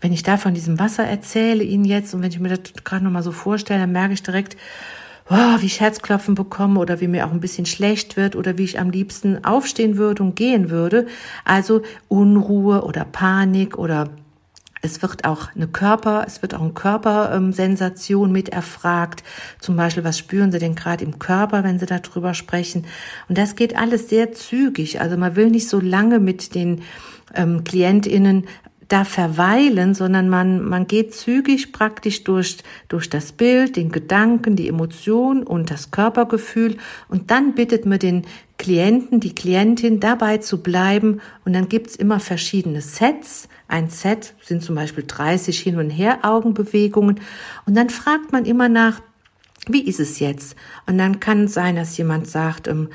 wenn 0.00 0.12
ich 0.12 0.22
da 0.22 0.36
von 0.36 0.54
diesem 0.54 0.78
Wasser 0.78 1.04
erzähle 1.04 1.62
Ihnen 1.62 1.84
jetzt 1.84 2.14
und 2.14 2.22
wenn 2.22 2.30
ich 2.30 2.40
mir 2.40 2.48
das 2.48 2.60
gerade 2.84 3.04
nochmal 3.04 3.22
so 3.22 3.32
vorstelle, 3.32 3.80
dann 3.80 3.92
merke 3.92 4.14
ich 4.14 4.22
direkt, 4.22 4.56
oh, 5.30 5.60
wie 5.60 5.66
ich 5.66 5.80
Herzklopfen 5.80 6.34
bekomme 6.34 6.80
oder 6.80 7.00
wie 7.00 7.08
mir 7.08 7.26
auch 7.26 7.32
ein 7.32 7.40
bisschen 7.40 7.66
schlecht 7.66 8.16
wird 8.16 8.36
oder 8.36 8.58
wie 8.58 8.64
ich 8.64 8.80
am 8.80 8.90
liebsten 8.90 9.44
aufstehen 9.44 9.96
würde 9.96 10.22
und 10.22 10.36
gehen 10.36 10.70
würde. 10.70 11.06
Also 11.44 11.82
Unruhe 12.08 12.82
oder 12.82 13.04
Panik 13.04 13.78
oder 13.78 14.10
es 14.82 15.02
wird 15.02 15.24
auch 15.24 15.54
eine 15.54 15.68
Körper, 15.68 16.24
es 16.26 16.42
wird 16.42 16.54
auch 16.54 16.62
eine 16.62 16.72
Körpersensation 16.72 18.32
mit 18.32 18.48
erfragt. 18.48 19.22
Zum 19.60 19.76
Beispiel, 19.76 20.04
was 20.04 20.18
spüren 20.18 20.52
Sie 20.52 20.58
denn 20.58 20.74
gerade 20.74 21.04
im 21.04 21.18
Körper, 21.18 21.64
wenn 21.64 21.78
Sie 21.78 21.86
darüber 21.86 22.34
sprechen? 22.34 22.86
Und 23.28 23.36
das 23.36 23.56
geht 23.56 23.76
alles 23.76 24.08
sehr 24.08 24.32
zügig. 24.32 25.00
Also 25.00 25.16
man 25.16 25.36
will 25.36 25.50
nicht 25.50 25.68
so 25.68 25.80
lange 25.80 26.18
mit 26.18 26.54
den 26.54 26.82
ähm, 27.34 27.62
KlientInnen 27.62 28.46
da 28.90 29.04
verweilen, 29.04 29.94
sondern 29.94 30.28
man, 30.28 30.62
man 30.62 30.88
geht 30.88 31.14
zügig 31.14 31.72
praktisch 31.72 32.24
durch, 32.24 32.58
durch 32.88 33.08
das 33.08 33.32
Bild, 33.32 33.76
den 33.76 33.92
Gedanken, 33.92 34.56
die 34.56 34.68
Emotion 34.68 35.44
und 35.44 35.70
das 35.70 35.92
Körpergefühl 35.92 36.76
und 37.08 37.30
dann 37.30 37.54
bittet 37.54 37.86
man 37.86 38.00
den 38.00 38.26
Klienten, 38.58 39.20
die 39.20 39.34
Klientin 39.34 40.00
dabei 40.00 40.38
zu 40.38 40.60
bleiben 40.60 41.20
und 41.44 41.52
dann 41.52 41.68
gibt's 41.68 41.94
immer 41.94 42.18
verschiedene 42.18 42.80
Sets. 42.80 43.48
Ein 43.68 43.88
Set 43.88 44.34
sind 44.42 44.62
zum 44.62 44.74
Beispiel 44.74 45.04
30 45.06 45.58
Hin- 45.60 45.78
und 45.78 45.90
Her-Augenbewegungen 45.90 47.20
und 47.66 47.76
dann 47.76 47.90
fragt 47.90 48.32
man 48.32 48.44
immer 48.44 48.68
nach, 48.68 49.00
wie 49.68 49.82
ist 49.82 50.00
es 50.00 50.18
jetzt? 50.18 50.56
Und 50.86 50.98
dann 50.98 51.20
kann 51.20 51.46
sein, 51.46 51.76
dass 51.76 51.96
jemand 51.96 52.26
sagt, 52.26 52.66
ähm, 52.66 52.88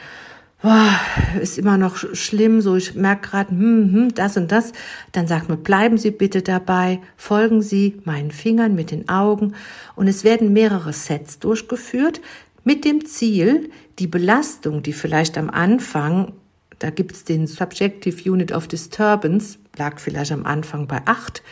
boah, 0.62 1.00
ist 1.42 1.58
immer 1.58 1.78
noch 1.78 1.98
schlimm, 1.98 2.62
so 2.62 2.76
ich 2.76 2.96
merke 2.96 3.30
gerade, 3.30 3.52
hm, 3.52 3.94
hm, 3.94 4.14
das 4.16 4.38
und 4.38 4.52
das, 4.52 4.72
dann 5.12 5.28
sagt 5.28 5.50
man, 5.50 5.64
bleiben 5.64 5.98
Sie 5.98 6.12
bitte 6.12 6.42
dabei, 6.42 7.00
folgen 7.18 7.62
Sie 7.62 8.02
meinen 8.04 8.32
Fingern 8.32 8.76
mit 8.76 8.92
den 8.92 9.10
Augen. 9.10 9.54
Und 9.96 10.08
es 10.08 10.24
werden 10.24 10.54
mehrere 10.54 10.94
Sets 10.94 11.40
durchgeführt 11.40 12.22
mit 12.64 12.84
dem 12.84 13.06
Ziel, 13.06 13.70
die 14.00 14.08
Belastung, 14.08 14.82
die 14.82 14.94
vielleicht 14.94 15.38
am 15.38 15.50
Anfang, 15.50 16.34
da 16.80 16.90
gibt's 16.90 17.24
den 17.24 17.48
Subjective 17.48 18.30
Unit 18.30 18.52
of 18.52 18.68
Disturbance, 18.68 19.60
lag 19.78 20.00
vielleicht 20.00 20.32
am 20.32 20.46
Anfang 20.46 20.88
bei 20.88 21.02
acht, 21.06 21.44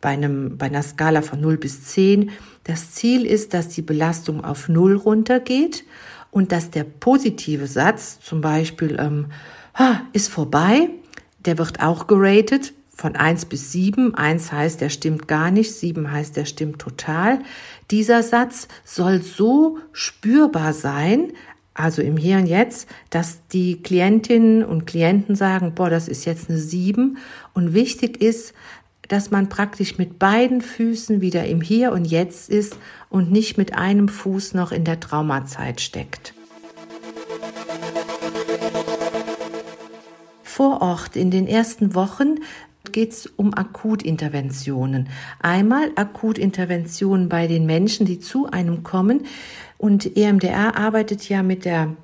bei, 0.00 0.10
einem, 0.10 0.58
bei 0.58 0.66
einer 0.66 0.82
Skala 0.82 1.22
von 1.22 1.40
0 1.40 1.56
bis 1.56 1.84
10. 1.84 2.30
Das 2.64 2.92
Ziel 2.92 3.24
ist, 3.24 3.54
dass 3.54 3.68
die 3.68 3.82
Belastung 3.82 4.44
auf 4.44 4.68
0 4.68 4.96
runtergeht 4.96 5.84
und 6.30 6.52
dass 6.52 6.70
der 6.70 6.84
positive 6.84 7.66
Satz, 7.66 8.20
zum 8.20 8.40
Beispiel 8.40 8.96
ähm, 8.98 9.26
ist 10.12 10.28
vorbei, 10.28 10.88
der 11.44 11.58
wird 11.58 11.80
auch 11.80 12.06
geratet 12.06 12.72
von 12.94 13.14
eins 13.14 13.44
bis 13.44 13.72
sieben. 13.72 14.14
Eins 14.14 14.52
heißt, 14.52 14.80
der 14.80 14.88
stimmt 14.88 15.28
gar 15.28 15.50
nicht, 15.50 15.74
sieben 15.74 16.10
heißt, 16.10 16.36
der 16.36 16.46
stimmt 16.46 16.78
total. 16.78 17.40
Dieser 17.90 18.22
Satz 18.22 18.68
soll 18.84 19.22
so 19.22 19.78
spürbar 19.92 20.72
sein, 20.72 21.32
also 21.74 22.00
im 22.00 22.16
Hier 22.16 22.38
und 22.38 22.46
Jetzt, 22.46 22.88
dass 23.10 23.46
die 23.48 23.82
Klientinnen 23.82 24.64
und 24.64 24.86
Klienten 24.86 25.36
sagen, 25.36 25.74
boah, 25.74 25.90
das 25.90 26.08
ist 26.08 26.24
jetzt 26.24 26.48
eine 26.48 26.58
sieben. 26.58 27.18
Und 27.52 27.74
wichtig 27.74 28.22
ist, 28.22 28.54
dass 29.08 29.30
man 29.30 29.48
praktisch 29.48 29.98
mit 29.98 30.18
beiden 30.18 30.60
Füßen 30.60 31.20
wieder 31.20 31.46
im 31.46 31.60
Hier 31.60 31.92
und 31.92 32.04
Jetzt 32.04 32.50
ist 32.50 32.76
und 33.08 33.30
nicht 33.30 33.58
mit 33.58 33.76
einem 33.76 34.08
Fuß 34.08 34.54
noch 34.54 34.72
in 34.72 34.84
der 34.84 35.00
Traumazeit 35.00 35.80
steckt. 35.80 36.34
Vor 40.42 40.80
Ort 40.80 41.16
in 41.16 41.30
den 41.30 41.46
ersten 41.46 41.94
Wochen 41.94 42.36
geht 42.92 43.12
es 43.12 43.26
um 43.26 43.52
Akutinterventionen. 43.52 45.08
Einmal 45.40 45.90
Akutinterventionen 45.96 47.28
bei 47.28 47.46
den 47.46 47.66
Menschen, 47.66 48.06
die 48.06 48.20
zu 48.20 48.46
einem 48.50 48.82
kommen. 48.82 49.26
Und 49.76 50.16
EMDR 50.16 50.76
arbeitet 50.78 51.28
ja 51.28 51.42
mit 51.42 51.66
der 51.66 51.94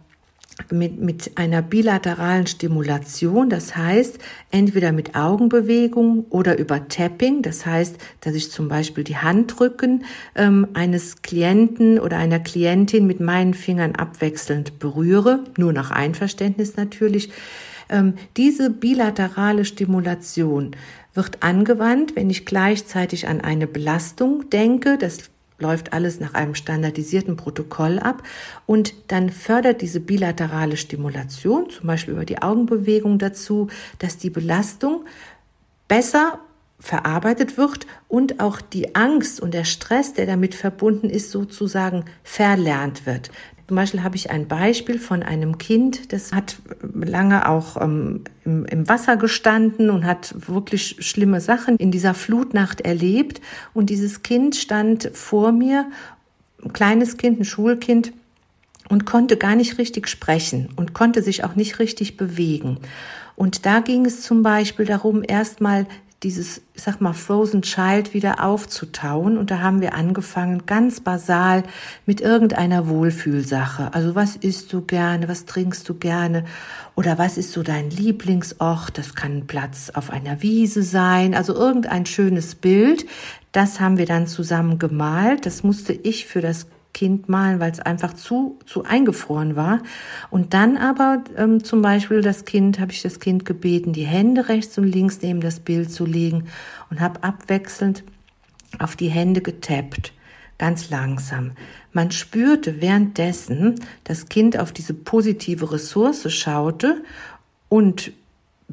mit, 0.71 1.01
mit 1.01 1.33
einer 1.37 1.63
bilateralen 1.63 2.47
Stimulation, 2.47 3.51
das 3.51 3.77
heißt 3.77 4.19
entweder 4.51 4.93
mit 4.93 5.15
Augenbewegung 5.15 6.27
oder 6.31 6.59
über 6.59 6.89
Tapping, 6.89 7.43
das 7.43 7.67
heißt, 7.67 7.97
dass 8.21 8.35
ich 8.35 8.51
zum 8.51 8.69
Beispiel 8.69 9.05
die 9.05 9.17
Handrücken 9.17 10.05
ähm, 10.35 10.69
eines 10.75 11.23
Klienten 11.23 11.99
oder 11.99 12.19
einer 12.19 12.41
Klientin 12.41 13.07
mit 13.07 13.21
meinen 13.21 13.55
Fingern 13.55 13.95
abwechselnd 13.95 14.79
berühre, 14.79 15.41
nur 15.57 15.73
nach 15.73 15.91
Einverständnis 15.91 16.77
natürlich. 16.77 17.31
Ähm, 17.89 18.15
diese 18.37 18.71
bilaterale 18.71 19.65
Stimulation 19.65 20.77
wird 21.15 21.43
angewandt, 21.43 22.17
wenn 22.17 22.31
ich 22.31 22.47
gleichzeitig 22.47 23.29
an 23.29 23.41
eine 23.41 23.67
Belastung 23.67 24.49
denke. 24.51 24.97
Das 24.99 25.32
läuft 25.63 25.95
alles 25.95 26.21
nach 26.21 26.35
einem 26.35 26.55
standardisierten 26.55 27.37
Protokoll 27.37 27.99
ab 27.99 28.23
und 28.67 28.93
dann 29.09 29.31
fördert 29.31 29.81
diese 29.81 30.01
bilaterale 30.01 30.77
Stimulation, 30.77 31.71
zum 31.71 31.87
Beispiel 31.87 32.15
über 32.15 32.27
die 32.27 32.43
Augenbewegung 32.43 33.19
dazu, 33.19 33.69
dass 33.99 34.19
die 34.19 34.31
Belastung 34.31 35.07
besser 35.89 36.41
verarbeitet 36.79 37.57
wird 37.57 37.87
und 38.09 38.41
auch 38.41 38.61
die 38.61 38.97
Angst 38.97 39.41
und 39.41 39.55
der 39.55 39.65
Stress, 39.65 40.15
der 40.15 40.27
damit 40.27 40.55
verbunden 40.57 41.09
ist, 41.09 41.31
sozusagen 41.31 42.05
verlernt 42.25 43.07
wird. 43.07 43.31
Zum 43.73 43.77
Beispiel 43.77 44.03
habe 44.03 44.17
ich 44.17 44.31
ein 44.31 44.49
Beispiel 44.49 44.99
von 44.99 45.23
einem 45.23 45.57
Kind, 45.57 46.13
das 46.13 46.35
hat 46.35 46.57
lange 46.93 47.49
auch 47.49 47.81
ähm, 47.81 48.21
im, 48.45 48.67
im, 48.67 48.87
Wasser 48.87 49.17
gestanden 49.17 49.89
und 49.89 50.05
hat 50.05 50.35
wirklich 50.47 50.97
schlimme 50.99 51.41
Sachen 51.41 51.79
in 51.79 51.91
dieser 51.91 52.13
Flutnacht 52.13 52.83
erlebt. 52.83 53.41
Und 53.73 53.89
dieses 53.89 54.23
Kind 54.23 54.57
stand 54.57 55.11
vor 55.15 55.53
mir, 55.53 55.87
ein 56.63 56.75
kleines 56.75 57.17
Kind, 57.17 57.41
ein 57.41 57.47
Schulkind, 57.47 58.13
und 58.91 59.07
konnte 59.07 59.39
gar 59.39 59.57
nicht 59.57 59.79
richtig 59.79 60.07
sprechen 60.07 60.69
und 60.77 60.93
konnte 60.93 61.23
sich 61.23 61.43
auch 61.43 61.55
nicht 61.55 61.79
richtig 61.79 62.19
bewegen. 62.19 62.77
Und 63.37 63.65
da 63.65 63.81
ging 63.81 64.05
es 64.05 64.21
zum 64.21 64.43
Beispiel 64.43 64.85
darum, 64.85 65.23
erstmal 65.27 65.87
dieses, 66.23 66.63
ich 66.75 66.83
sag 66.83 67.01
mal, 67.01 67.13
Frozen 67.13 67.63
Child 67.63 68.15
wieder 68.15 68.45
aufzutauen. 68.45 69.37
Und 69.37 69.51
da 69.51 69.61
haben 69.61 69.81
wir 69.81 69.95
angefangen, 69.95 70.67
ganz 70.67 71.01
basal 71.01 71.65
mit 72.07 72.21
irgendeiner 72.21 72.89
Wohlfühlsache. 72.89 73.93
Also 73.93 74.15
was 74.15 74.37
isst 74.37 74.73
du 74.73 74.83
gerne, 74.83 75.29
was 75.29 75.45
trinkst 75.45 75.89
du 75.89 75.95
gerne 75.95 76.45
oder 76.95 77.19
was 77.19 77.39
ist 77.39 77.53
so 77.53 77.63
dein 77.63 77.91
Lieblingsort? 77.91 78.97
Das 78.97 79.15
kann 79.15 79.47
Platz 79.47 79.91
auf 79.91 80.11
einer 80.11 80.43
Wiese 80.43 80.83
sein, 80.83 81.35
also 81.35 81.55
irgendein 81.55 82.07
schönes 82.07 82.55
Bild. 82.55 83.07
Das 83.51 83.81
haben 83.81 83.99
wir 83.99 84.07
dann 84.07 84.27
zusammen 84.27 84.79
gemalt. 84.79 85.45
Das 85.45 85.63
musste 85.63 85.93
ich 85.93 86.27
für 86.27 86.41
das 86.41 86.67
Kind 86.93 87.29
malen, 87.29 87.61
weil 87.61 87.73
es 87.73 87.81
einfach 87.81 88.15
zu, 88.15 88.59
zu 88.67 88.85
eingefroren 88.85 89.57
war. 89.57 89.83
Und 90.31 90.55
dann 90.55 90.77
aber 90.77 91.25
ähm, 91.37 91.65
zum 91.65 91.83
Beispiel 91.83 92.21
das 92.21 92.45
Kind, 92.45 92.81
habe 92.81 92.93
ich 92.93 93.03
das 93.03 93.21
Kind 93.21 93.45
gebeten, 93.45 93.93
die 93.93 94.07
Hände 94.07 94.49
rechts 94.49 94.77
und 94.79 94.85
links 94.85 95.21
neben 95.23 95.41
das 95.41 95.61
Bild 95.61 95.91
zu 95.91 96.05
legen 96.05 96.49
und 96.91 97.01
habe 97.01 97.23
abwechselnd 97.23 98.05
auf 98.79 98.97
die 98.97 99.09
Hände 99.09 99.41
getappt, 99.41 100.13
ganz 100.59 100.91
langsam. 100.91 101.53
Man 101.93 102.11
spürte 102.11 102.81
währenddessen, 102.81 103.81
das 104.05 104.29
Kind 104.29 104.59
auf 104.59 104.73
diese 104.73 104.95
positive 104.95 105.73
Ressource 105.73 106.31
schaute 106.33 107.03
und 107.69 108.13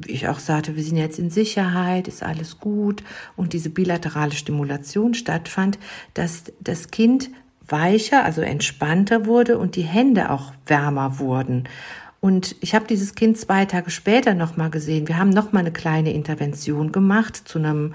ich 0.06 0.28
auch 0.28 0.38
sagte, 0.38 0.76
wir 0.76 0.82
sind 0.82 0.96
jetzt 0.96 1.18
in 1.18 1.30
Sicherheit, 1.30 2.08
ist 2.08 2.22
alles 2.22 2.58
gut 2.58 3.02
und 3.36 3.52
diese 3.52 3.70
bilaterale 3.70 4.32
Stimulation 4.32 5.12
stattfand, 5.14 5.78
dass 6.14 6.44
das 6.60 6.90
Kind 6.90 7.30
weicher, 7.70 8.24
also 8.24 8.40
entspannter 8.40 9.26
wurde 9.26 9.58
und 9.58 9.76
die 9.76 9.82
Hände 9.82 10.30
auch 10.30 10.52
wärmer 10.66 11.18
wurden. 11.18 11.68
Und 12.20 12.54
ich 12.60 12.74
habe 12.74 12.86
dieses 12.86 13.14
Kind 13.14 13.38
zwei 13.38 13.64
Tage 13.64 13.90
später 13.90 14.34
nochmal 14.34 14.70
gesehen. 14.70 15.08
Wir 15.08 15.16
haben 15.16 15.30
nochmal 15.30 15.62
eine 15.62 15.72
kleine 15.72 16.12
Intervention 16.12 16.92
gemacht 16.92 17.36
zu 17.36 17.58
einem 17.58 17.94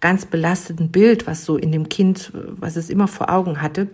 ganz 0.00 0.26
belasteten 0.26 0.90
Bild, 0.90 1.26
was 1.26 1.44
so 1.44 1.56
in 1.56 1.72
dem 1.72 1.88
Kind, 1.88 2.30
was 2.34 2.76
es 2.76 2.90
immer 2.90 3.08
vor 3.08 3.30
Augen 3.30 3.62
hatte. 3.62 3.88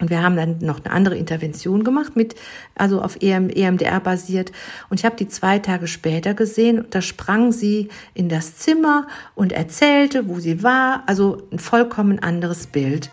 Und 0.00 0.10
wir 0.10 0.22
haben 0.22 0.36
dann 0.36 0.58
noch 0.58 0.84
eine 0.84 0.92
andere 0.92 1.16
Intervention 1.16 1.84
gemacht 1.84 2.16
mit, 2.16 2.34
also 2.74 3.00
auf 3.00 3.22
EM, 3.22 3.48
EMDR 3.48 4.00
basiert. 4.00 4.50
Und 4.90 4.98
ich 4.98 5.06
habe 5.06 5.14
die 5.16 5.28
zwei 5.28 5.60
Tage 5.60 5.86
später 5.86 6.34
gesehen. 6.34 6.80
Und 6.80 6.94
da 6.94 7.00
sprang 7.00 7.52
sie 7.52 7.88
in 8.12 8.28
das 8.28 8.56
Zimmer 8.56 9.06
und 9.36 9.52
erzählte, 9.52 10.28
wo 10.28 10.40
sie 10.40 10.64
war. 10.64 11.04
Also 11.06 11.46
ein 11.52 11.60
vollkommen 11.60 12.18
anderes 12.18 12.66
Bild. 12.66 13.12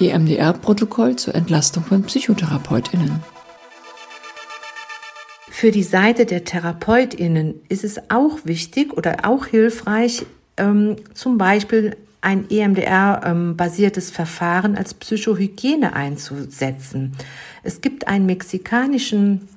EMDR-Protokoll 0.00 1.16
zur 1.16 1.34
Entlastung 1.34 1.84
von 1.84 2.02
PsychotherapeutInnen. 2.02 3.22
Für 5.50 5.70
die 5.70 5.82
Seite 5.82 6.26
der 6.26 6.44
TherapeutInnen 6.44 7.54
ist 7.68 7.84
es 7.84 8.10
auch 8.10 8.38
wichtig 8.44 8.92
oder 8.92 9.24
auch 9.24 9.46
hilfreich, 9.46 10.26
ähm, 10.56 10.96
zum 11.14 11.38
Beispiel 11.38 11.96
ein 12.20 12.50
EMDR-basiertes 12.50 14.08
ähm, 14.08 14.14
Verfahren 14.14 14.76
als 14.76 14.94
Psychohygiene 14.94 15.92
einzusetzen. 15.92 17.12
Es 17.62 17.80
gibt 17.80 18.08
einen 18.08 18.26
mexikanischen 18.26 19.48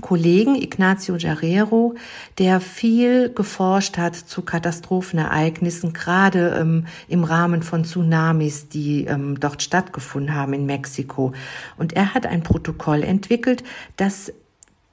Kollegen 0.00 0.54
Ignacio 0.54 1.16
Guerrero, 1.16 1.94
der 2.38 2.60
viel 2.60 3.30
geforscht 3.30 3.96
hat 3.96 4.14
zu 4.14 4.42
Katastrophenereignissen, 4.42 5.92
gerade 5.92 6.56
ähm, 6.60 6.86
im 7.08 7.24
Rahmen 7.24 7.62
von 7.62 7.84
Tsunamis, 7.84 8.68
die 8.68 9.04
ähm, 9.04 9.40
dort 9.40 9.62
stattgefunden 9.62 10.34
haben 10.34 10.52
in 10.52 10.66
Mexiko. 10.66 11.32
Und 11.76 11.94
er 11.94 12.14
hat 12.14 12.26
ein 12.26 12.42
Protokoll 12.42 13.02
entwickelt, 13.02 13.64
das 13.96 14.32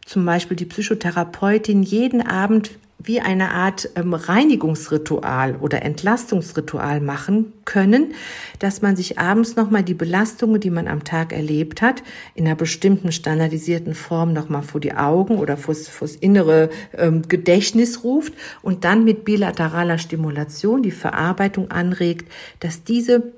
zum 0.06 0.26
Beispiel 0.26 0.58
die 0.58 0.66
Psychotherapeutin 0.66 1.84
jeden 1.84 2.26
Abend 2.26 2.72
wie 3.04 3.20
eine 3.20 3.52
Art 3.52 3.90
ähm, 3.96 4.14
Reinigungsritual 4.14 5.58
oder 5.58 5.84
Entlastungsritual 5.84 7.02
machen 7.02 7.54
können, 7.66 8.14
dass 8.60 8.82
man 8.82 8.96
sich 8.96 9.20
abends 9.20 9.56
nochmal 9.56 9.84
die 9.84 9.94
Belastungen, 9.94 10.62
die 10.62 10.70
man 10.70 10.88
am 10.88 11.04
Tag 11.04 11.34
erlebt 11.34 11.82
hat, 11.82 12.04
in 12.34 12.46
einer 12.46 12.56
bestimmten 12.56 13.12
standardisierten 13.12 13.94
Form 13.94 14.34
nochmal 14.34 14.64
vor 14.64 14.80
die 14.80 14.94
Augen 14.94 15.38
oder 15.38 15.58
vors, 15.58 15.88
vors 15.88 16.16
innere 16.16 16.70
ähm, 16.98 17.24
Gedächtnis 17.28 18.04
ruft 18.04 18.34
und 18.62 18.86
dann 18.86 19.04
mit 19.04 19.26
bilateraler 19.26 19.98
Stimulation 19.98 20.82
die 20.82 20.92
Verarbeitung 20.92 21.72
anregt, 21.72 22.32
dass 22.60 22.84
diese 22.84 23.34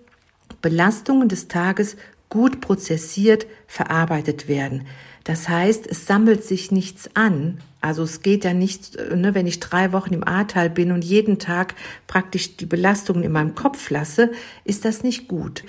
Belastungen 0.62 1.28
des 1.28 1.48
Tages 1.48 1.98
gut 2.30 2.62
prozessiert 2.62 3.48
verarbeitet 3.68 4.48
werden. 4.48 4.86
Das 5.24 5.50
heißt, 5.50 5.88
es 5.88 6.06
sammelt 6.06 6.44
sich 6.44 6.72
nichts 6.72 7.10
an. 7.16 7.58
Also 7.86 8.04
es 8.04 8.22
geht 8.22 8.44
ja 8.44 8.54
nicht, 8.54 8.98
ne, 9.16 9.34
wenn 9.34 9.48
ich 9.48 9.60
drei 9.60 9.92
Wochen 9.92 10.14
im 10.14 10.28
Ahrtal 10.28 10.70
bin 10.70 10.92
und 10.92 11.04
jeden 11.04 11.40
Tag 11.40 11.74
praktisch 12.06 12.58
die 12.58 12.66
Belastungen 12.66 13.24
in 13.24 13.32
meinem 13.32 13.56
Kopf 13.56 13.90
lasse, 13.90 14.32
ist 14.64 14.86
das 14.86 15.04
nicht 15.04 15.28
gut. 15.28 15.64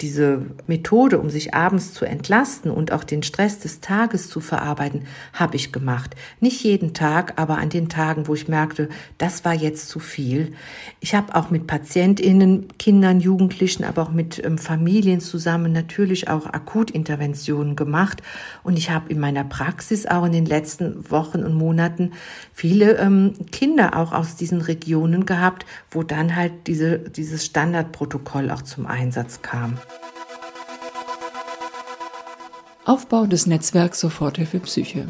Diese 0.00 0.46
Methode, 0.68 1.18
um 1.18 1.28
sich 1.28 1.54
abends 1.54 1.92
zu 1.92 2.04
entlasten 2.04 2.70
und 2.70 2.92
auch 2.92 3.02
den 3.02 3.22
Stress 3.24 3.58
des 3.58 3.80
Tages 3.80 4.28
zu 4.28 4.40
verarbeiten, 4.40 5.06
habe 5.32 5.56
ich 5.56 5.72
gemacht. 5.72 6.14
Nicht 6.38 6.62
jeden 6.62 6.94
Tag, 6.94 7.34
aber 7.36 7.58
an 7.58 7.68
den 7.68 7.88
Tagen, 7.88 8.28
wo 8.28 8.34
ich 8.34 8.46
merkte, 8.46 8.88
das 9.18 9.44
war 9.44 9.54
jetzt 9.54 9.88
zu 9.88 9.98
viel. 9.98 10.52
Ich 11.00 11.14
habe 11.14 11.34
auch 11.34 11.50
mit 11.50 11.66
PatientInnen, 11.66 12.68
Kindern, 12.78 13.20
Jugendlichen, 13.20 13.84
aber 13.84 14.02
auch 14.02 14.12
mit 14.12 14.42
ähm, 14.44 14.56
Familien 14.56 15.20
zusammen 15.20 15.72
natürlich 15.72 16.28
auch 16.28 16.46
Akutinterventionen 16.46 17.74
gemacht 17.74 18.22
und 18.62 18.78
ich 18.78 18.90
habe 18.90 19.00
habe 19.00 19.10
in 19.10 19.18
meiner 19.18 19.44
Praxis 19.44 20.06
auch 20.06 20.24
in 20.24 20.32
den 20.32 20.44
letzten 20.44 21.10
Wochen 21.10 21.42
und 21.42 21.54
Monaten 21.60 22.12
viele 22.52 22.98
ähm, 22.98 23.34
Kinder 23.52 23.96
auch 23.96 24.12
aus 24.12 24.34
diesen 24.34 24.60
Regionen 24.60 25.26
gehabt, 25.26 25.64
wo 25.92 26.02
dann 26.02 26.34
halt 26.34 26.66
diese, 26.66 26.98
dieses 26.98 27.44
Standardprotokoll 27.44 28.50
auch 28.50 28.62
zum 28.62 28.86
Einsatz 28.86 29.42
kam. 29.42 29.78
Aufbau 32.84 33.26
des 33.26 33.46
Netzwerks 33.46 34.00
Soforthilfe 34.00 34.58
Psyche. 34.58 35.06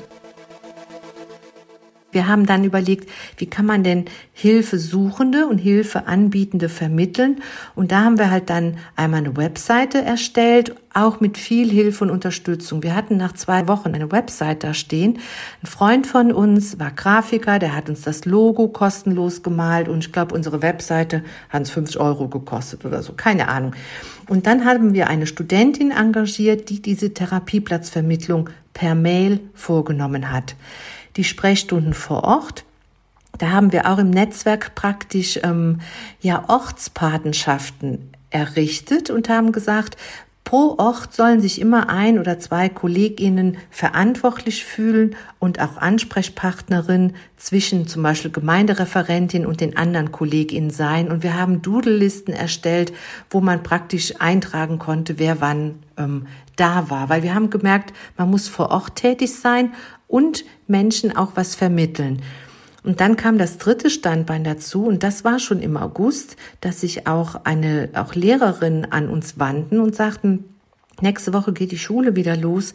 Wir 2.12 2.26
haben 2.26 2.46
dann 2.46 2.64
überlegt, 2.64 3.08
wie 3.36 3.46
kann 3.46 3.66
man 3.66 3.84
denn 3.84 4.06
Hilfesuchende 4.32 5.46
und 5.46 5.58
Hilfeanbietende 5.58 6.68
vermitteln? 6.68 7.42
Und 7.74 7.92
da 7.92 8.04
haben 8.04 8.18
wir 8.18 8.30
halt 8.30 8.50
dann 8.50 8.78
einmal 8.96 9.20
eine 9.20 9.36
Webseite 9.36 10.02
erstellt, 10.02 10.74
auch 10.92 11.20
mit 11.20 11.38
viel 11.38 11.70
Hilfe 11.70 12.04
und 12.04 12.10
Unterstützung. 12.10 12.82
Wir 12.82 12.96
hatten 12.96 13.16
nach 13.16 13.32
zwei 13.34 13.68
Wochen 13.68 13.94
eine 13.94 14.10
Website 14.10 14.64
da 14.64 14.74
stehen. 14.74 15.18
Ein 15.62 15.66
Freund 15.66 16.06
von 16.06 16.32
uns 16.32 16.80
war 16.80 16.90
Grafiker, 16.90 17.58
der 17.60 17.76
hat 17.76 17.88
uns 17.88 18.02
das 18.02 18.24
Logo 18.24 18.68
kostenlos 18.68 19.42
gemalt 19.42 19.88
und 19.88 20.04
ich 20.04 20.12
glaube, 20.12 20.34
unsere 20.34 20.62
Webseite 20.62 21.22
hat 21.48 21.60
uns 21.60 21.70
50 21.70 22.00
Euro 22.00 22.28
gekostet 22.28 22.84
oder 22.84 23.02
so, 23.02 23.12
keine 23.12 23.48
Ahnung. 23.48 23.74
Und 24.28 24.46
dann 24.46 24.64
haben 24.64 24.94
wir 24.94 25.08
eine 25.08 25.26
Studentin 25.26 25.92
engagiert, 25.92 26.70
die 26.70 26.82
diese 26.82 27.14
Therapieplatzvermittlung 27.14 28.50
per 28.72 28.94
Mail 28.94 29.40
vorgenommen 29.54 30.32
hat 30.32 30.54
die 31.16 31.24
Sprechstunden 31.24 31.94
vor 31.94 32.24
Ort. 32.24 32.64
Da 33.38 33.50
haben 33.50 33.72
wir 33.72 33.90
auch 33.90 33.98
im 33.98 34.10
Netzwerk 34.10 34.74
praktisch 34.74 35.38
ähm, 35.42 35.80
ja 36.20 36.44
Ortspatenschaften 36.48 38.10
errichtet 38.30 39.10
und 39.10 39.28
haben 39.28 39.52
gesagt, 39.52 39.96
pro 40.44 40.74
Ort 40.78 41.14
sollen 41.14 41.40
sich 41.40 41.60
immer 41.60 41.90
ein 41.90 42.18
oder 42.18 42.40
zwei 42.40 42.68
Kolleginnen 42.68 43.58
verantwortlich 43.70 44.64
fühlen 44.64 45.14
und 45.38 45.60
auch 45.60 45.76
Ansprechpartnerin 45.76 47.12
zwischen 47.36 47.86
zum 47.86 48.02
Beispiel 48.02 48.32
Gemeindereferentin 48.32 49.46
und 49.46 49.60
den 49.60 49.76
anderen 49.76 50.10
Kolleginnen 50.10 50.70
sein. 50.70 51.10
Und 51.10 51.22
wir 51.22 51.36
haben 51.36 51.62
Doodle-Listen 51.62 52.32
erstellt, 52.32 52.92
wo 53.30 53.40
man 53.40 53.62
praktisch 53.62 54.14
eintragen 54.18 54.78
konnte, 54.78 55.20
wer 55.20 55.40
wann 55.40 55.76
ähm, 55.96 56.26
da 56.56 56.90
war. 56.90 57.08
Weil 57.08 57.22
wir 57.22 57.34
haben 57.34 57.50
gemerkt, 57.50 57.92
man 58.16 58.28
muss 58.28 58.48
vor 58.48 58.70
Ort 58.70 58.96
tätig 58.96 59.32
sein 59.32 59.72
und 60.10 60.44
Menschen 60.66 61.16
auch 61.16 61.32
was 61.36 61.54
vermitteln. 61.54 62.22
Und 62.82 63.00
dann 63.00 63.16
kam 63.16 63.38
das 63.38 63.58
dritte 63.58 63.90
Standbein 63.90 64.42
dazu 64.42 64.86
und 64.86 65.02
das 65.02 65.24
war 65.24 65.38
schon 65.38 65.60
im 65.60 65.76
August, 65.76 66.36
dass 66.60 66.80
sich 66.80 67.06
auch 67.06 67.44
eine, 67.44 67.90
auch 67.94 68.14
Lehrerinnen 68.14 68.90
an 68.90 69.08
uns 69.08 69.38
wandten 69.38 69.80
und 69.80 69.94
sagten, 69.94 70.44
nächste 71.00 71.34
Woche 71.34 71.52
geht 71.52 71.72
die 71.72 71.78
Schule 71.78 72.16
wieder 72.16 72.36
los. 72.36 72.72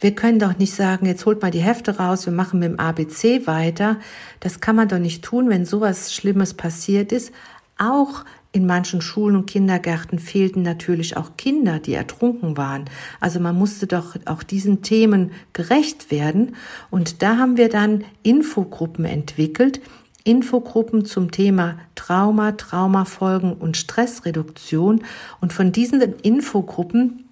Wir 0.00 0.14
können 0.14 0.40
doch 0.40 0.58
nicht 0.58 0.74
sagen, 0.74 1.06
jetzt 1.06 1.24
holt 1.26 1.42
mal 1.42 1.52
die 1.52 1.60
Hefte 1.60 1.96
raus, 1.96 2.26
wir 2.26 2.32
machen 2.32 2.58
mit 2.58 2.70
dem 2.70 2.80
ABC 2.80 3.46
weiter. 3.46 3.98
Das 4.40 4.60
kann 4.60 4.76
man 4.76 4.88
doch 4.88 4.98
nicht 4.98 5.24
tun, 5.24 5.48
wenn 5.48 5.64
sowas 5.64 6.12
Schlimmes 6.12 6.54
passiert 6.54 7.12
ist. 7.12 7.32
Auch 7.78 8.24
in 8.56 8.64
manchen 8.64 9.02
Schulen 9.02 9.36
und 9.36 9.46
Kindergärten 9.46 10.18
fehlten 10.18 10.62
natürlich 10.62 11.18
auch 11.18 11.36
Kinder, 11.36 11.78
die 11.78 11.92
ertrunken 11.92 12.56
waren. 12.56 12.86
Also 13.20 13.38
man 13.38 13.54
musste 13.54 13.86
doch 13.86 14.16
auch 14.24 14.42
diesen 14.42 14.80
Themen 14.80 15.32
gerecht 15.52 16.10
werden. 16.10 16.56
Und 16.90 17.20
da 17.22 17.36
haben 17.36 17.58
wir 17.58 17.68
dann 17.68 18.02
Infogruppen 18.22 19.04
entwickelt, 19.04 19.82
Infogruppen 20.24 21.04
zum 21.04 21.30
Thema 21.30 21.76
Trauma, 21.96 22.52
Traumafolgen 22.52 23.52
und 23.52 23.76
Stressreduktion. 23.76 25.02
Und 25.42 25.52
von 25.52 25.70
diesen 25.70 26.00
Infogruppen 26.22 27.25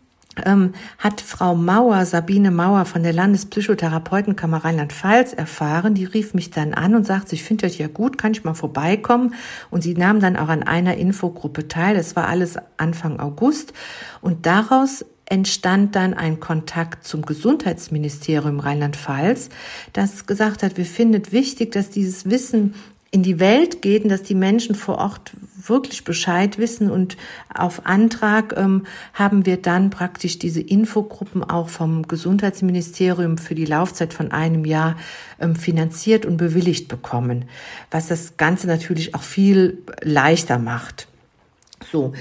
ähm, 0.44 0.73
hat 0.99 1.20
Frau 1.20 1.55
Mauer, 1.55 2.05
Sabine 2.07 2.51
Mauer 2.51 2.85
von 2.85 3.03
der 3.03 3.12
Landespsychotherapeutenkammer 3.12 4.64
Rheinland-Pfalz 4.64 5.33
erfahren. 5.33 5.94
Die 5.94 6.05
rief 6.05 6.35
mich 6.35 6.51
dann 6.51 6.75
an 6.75 6.94
und 6.94 7.07
sagte, 7.07 7.35
ich 7.35 7.44
finde 7.44 7.66
das 7.66 7.79
ja 7.79 7.88
gut, 7.88 8.18
kann 8.18 8.33
ich 8.33 8.44
mal 8.44 8.55
vorbeikommen? 8.55 9.35
Und 9.70 9.83
sie 9.83 9.94
nahm 9.94 10.20
dann 10.20 10.37
auch 10.37 10.49
an 10.49 10.62
einer 10.62 10.97
Infogruppe 10.97 11.68
teil. 11.68 11.94
Das 11.94 12.16
war 12.16 12.29
alles 12.29 12.57
Anfang 12.77 13.20
August. 13.20 13.73
Und 14.20 14.47
daraus 14.47 15.05
entstand 15.27 15.97
dann 15.97 16.14
ein 16.14 16.40
Kontakt 16.40 17.05
zum 17.07 17.23
Gesundheitsministerium 17.23 18.61
Rheinland-Pfalz, 18.61 19.49
das 19.92 20.27
gesagt 20.27 20.62
hat, 20.62 20.77
wir 20.77 20.85
finden 20.85 21.33
wichtig, 21.33 21.73
dass 21.73 21.90
dieses 21.90 22.29
Wissen 22.29 22.75
in 23.14 23.22
die 23.22 23.38
Welt 23.38 23.81
geht 23.81 24.03
und 24.03 24.11
dass 24.11 24.24
die 24.24 24.35
Menschen 24.35 24.74
vor 24.74 24.98
Ort 24.98 25.31
wirklich 25.57 26.03
Bescheid 26.03 26.59
wissen. 26.59 26.90
Und 26.90 27.16
auf 27.55 27.87
Antrag 27.87 28.55
ähm, 28.57 28.87
haben 29.12 29.46
wir 29.46 29.57
dann 29.57 29.90
praktisch 29.90 30.40
diese 30.40 30.61
Infogruppen 30.61 31.44
auch 31.44 31.68
vom 31.68 32.09
Gesundheitsministerium 32.09 33.38
für 33.38 33.55
die 33.55 33.66
Laufzeit 33.66 34.12
von 34.12 34.33
einem 34.33 34.64
Jahr 34.64 34.96
ähm, 35.40 35.55
finanziert 35.55 36.27
und 36.27 36.38
bewilligt 36.38 36.88
bekommen, 36.88 37.44
was 37.92 38.09
das 38.09 38.37
Ganze 38.37 38.66
natürlich 38.66 39.14
auch 39.14 39.22
viel 39.22 39.79
leichter 40.03 40.59
macht. 40.59 41.07
So. 41.92 42.14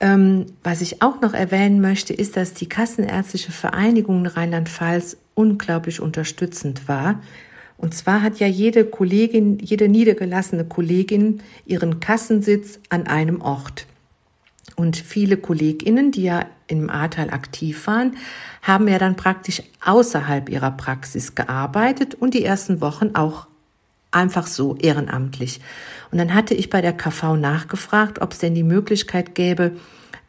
Ähm, 0.00 0.46
was 0.62 0.82
ich 0.82 1.02
auch 1.02 1.20
noch 1.20 1.34
erwähnen 1.34 1.80
möchte, 1.80 2.14
ist, 2.14 2.36
dass 2.36 2.54
die 2.54 2.68
Kassenärztliche 2.68 3.50
Vereinigung 3.50 4.24
Rheinland-Pfalz 4.24 5.16
unglaublich 5.34 6.00
unterstützend 6.00 6.86
war. 6.86 7.20
Und 7.78 7.94
zwar 7.94 8.22
hat 8.22 8.40
ja 8.40 8.46
jede 8.46 8.84
Kollegin, 8.84 9.58
jede 9.60 9.88
niedergelassene 9.88 10.64
Kollegin 10.64 11.42
ihren 11.64 12.00
Kassensitz 12.00 12.80
an 12.90 13.06
einem 13.06 13.40
Ort. 13.40 13.86
Und 14.76 14.96
viele 14.96 15.36
Kolleginnen, 15.36 16.10
die 16.10 16.24
ja 16.24 16.44
im 16.66 16.90
Ahrtal 16.90 17.30
aktiv 17.30 17.86
waren, 17.86 18.16
haben 18.62 18.88
ja 18.88 18.98
dann 18.98 19.16
praktisch 19.16 19.62
außerhalb 19.84 20.48
ihrer 20.50 20.72
Praxis 20.72 21.34
gearbeitet 21.34 22.14
und 22.14 22.34
die 22.34 22.44
ersten 22.44 22.80
Wochen 22.80 23.14
auch 23.14 23.46
einfach 24.10 24.46
so 24.46 24.76
ehrenamtlich. 24.76 25.60
Und 26.10 26.18
dann 26.18 26.34
hatte 26.34 26.54
ich 26.54 26.70
bei 26.70 26.80
der 26.80 26.92
KV 26.92 27.36
nachgefragt, 27.36 28.20
ob 28.20 28.32
es 28.32 28.38
denn 28.38 28.54
die 28.54 28.62
Möglichkeit 28.62 29.34
gäbe, 29.34 29.72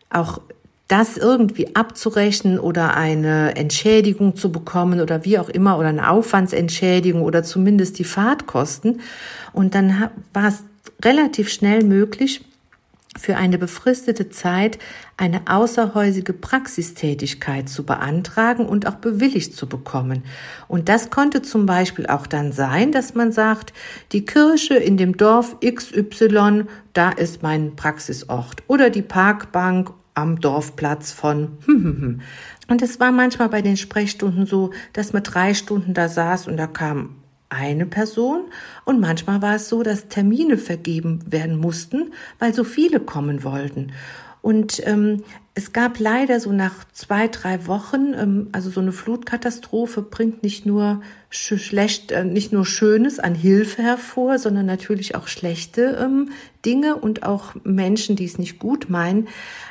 auch 0.09 0.41
das 0.89 1.17
irgendwie 1.17 1.75
abzurechnen 1.75 2.59
oder 2.59 2.97
eine 2.97 3.55
Entschädigung 3.55 4.35
zu 4.35 4.51
bekommen 4.51 4.99
oder 4.99 5.23
wie 5.23 5.37
auch 5.37 5.47
immer 5.47 5.77
oder 5.77 5.87
eine 5.87 6.09
Aufwandsentschädigung 6.09 7.21
oder 7.21 7.43
zumindest 7.43 7.99
die 7.99 8.03
Fahrtkosten. 8.03 8.99
Und 9.53 9.75
dann 9.75 10.09
war 10.33 10.47
es 10.47 10.63
relativ 11.03 11.49
schnell 11.49 11.83
möglich, 11.83 12.41
für 13.17 13.37
eine 13.37 13.57
befristete 13.57 14.29
Zeit 14.29 14.77
eine 15.17 15.41
außerhäusige 15.47 16.31
Praxistätigkeit 16.31 17.67
zu 17.67 17.83
beantragen 17.83 18.65
und 18.65 18.87
auch 18.87 18.95
bewilligt 18.95 19.55
zu 19.55 19.67
bekommen. 19.67 20.23
Und 20.67 20.89
das 20.89 21.09
konnte 21.09 21.41
zum 21.41 21.65
Beispiel 21.65 22.05
auch 22.07 22.27
dann 22.27 22.51
sein, 22.51 22.91
dass 22.91 23.15
man 23.15 23.31
sagt, 23.31 23.73
die 24.11 24.25
Kirche 24.25 24.75
in 24.75 24.97
dem 24.97 25.17
Dorf 25.17 25.57
XY, 25.59 26.65
da 26.93 27.09
ist 27.09 27.43
mein 27.43 27.75
Praxisort 27.75 28.63
oder 28.67 28.89
die 28.89 29.01
Parkbank 29.01 29.91
am 30.13 30.39
Dorfplatz 30.39 31.11
von. 31.11 31.57
Und 32.67 32.81
es 32.81 32.99
war 32.99 33.11
manchmal 33.11 33.49
bei 33.49 33.61
den 33.61 33.77
Sprechstunden 33.77 34.45
so, 34.45 34.71
dass 34.93 35.13
man 35.13 35.23
drei 35.23 35.53
Stunden 35.53 35.93
da 35.93 36.07
saß 36.07 36.47
und 36.47 36.57
da 36.57 36.67
kam 36.67 37.15
eine 37.49 37.87
Person 37.87 38.43
und 38.85 38.99
manchmal 38.99 39.41
war 39.41 39.55
es 39.55 39.69
so, 39.69 39.81
dass 39.81 40.07
Termine 40.07 40.57
vergeben 40.57 41.19
werden 41.25 41.57
mussten, 41.57 42.13
weil 42.37 42.53
so 42.53 42.63
viele 42.63 42.99
kommen 42.99 43.43
wollten. 43.43 43.91
Und 44.43 44.85
ähm, 44.85 45.23
es 45.59 45.73
gab 45.73 45.99
leider 45.99 46.39
so 46.39 46.53
nach 46.53 46.85
zwei, 46.93 47.27
drei 47.27 47.67
Wochen, 47.67 48.13
ähm, 48.17 48.47
also 48.53 48.69
so 48.69 48.79
eine 48.79 48.93
Flutkatastrophe 48.93 50.01
bringt 50.01 50.41
nicht 50.41 50.65
nur 50.65 51.01
schlecht, 51.29 52.13
äh, 52.13 52.23
nicht 52.23 52.53
nur 52.53 52.65
Schönes 52.65 53.19
an 53.19 53.35
Hilfe 53.35 53.83
hervor, 53.83 54.39
sondern 54.39 54.65
natürlich 54.65 55.15
auch 55.15 55.27
schlechte 55.27 55.99
ähm, 56.01 56.29
Dinge 56.65 56.95
und 56.95 57.23
auch 57.23 57.55
Menschen, 57.65 58.15
die 58.15 58.23
es 58.23 58.37
nicht 58.37 58.57
gut 58.57 58.89
meinen. 58.89 59.27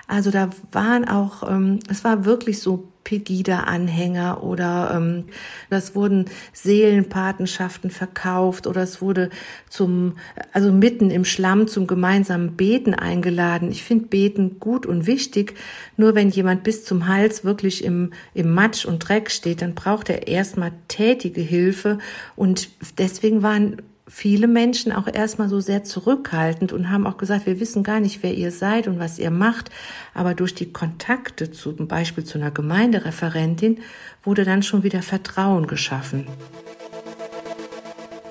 Also 0.06 0.30
da 0.30 0.50
waren 0.72 1.08
auch, 1.08 1.50
ähm, 1.50 1.78
es 1.88 2.04
war 2.04 2.26
wirklich 2.26 2.60
so 2.60 2.88
Pegida-Anhänger 3.04 4.42
oder 4.42 5.24
das 5.70 5.94
wurden 5.94 6.26
Seelenpatenschaften 6.52 7.88
verkauft 7.88 8.66
oder 8.66 8.82
es 8.82 9.00
wurde 9.00 9.30
zum, 9.70 10.18
also 10.52 10.70
mitten 10.72 11.10
im 11.10 11.24
Schlamm 11.24 11.68
zum 11.68 11.86
gemeinsamen 11.86 12.56
Beten 12.56 12.92
eingeladen. 12.92 13.70
Ich 13.70 13.82
finde 13.82 14.08
Beten 14.08 14.60
gut 14.60 14.84
und 14.84 15.06
wichtig. 15.06 15.54
Nur 15.96 16.14
wenn 16.14 16.30
jemand 16.30 16.62
bis 16.62 16.84
zum 16.84 17.08
Hals 17.08 17.44
wirklich 17.44 17.84
im, 17.84 18.12
im 18.34 18.52
Matsch 18.52 18.84
und 18.84 19.00
Dreck 19.00 19.30
steht, 19.30 19.62
dann 19.62 19.74
braucht 19.74 20.08
er 20.10 20.28
erstmal 20.28 20.72
tätige 20.88 21.40
Hilfe 21.40 21.98
und 22.36 22.68
deswegen 22.98 23.42
waren 23.42 23.82
viele 24.08 24.48
Menschen 24.48 24.90
auch 24.90 25.06
erstmal 25.06 25.48
so 25.48 25.60
sehr 25.60 25.84
zurückhaltend 25.84 26.72
und 26.72 26.90
haben 26.90 27.06
auch 27.06 27.18
gesagt, 27.18 27.46
wir 27.46 27.60
wissen 27.60 27.82
gar 27.82 28.00
nicht, 28.00 28.22
wer 28.22 28.34
ihr 28.34 28.50
seid 28.50 28.88
und 28.88 28.98
was 28.98 29.18
ihr 29.18 29.30
macht. 29.30 29.70
Aber 30.14 30.34
durch 30.34 30.54
die 30.54 30.72
Kontakte 30.72 31.50
zum 31.50 31.86
Beispiel 31.86 32.24
zu 32.24 32.38
einer 32.38 32.50
Gemeindereferentin 32.50 33.80
wurde 34.22 34.44
dann 34.44 34.62
schon 34.62 34.82
wieder 34.82 35.02
Vertrauen 35.02 35.66
geschaffen. 35.66 36.26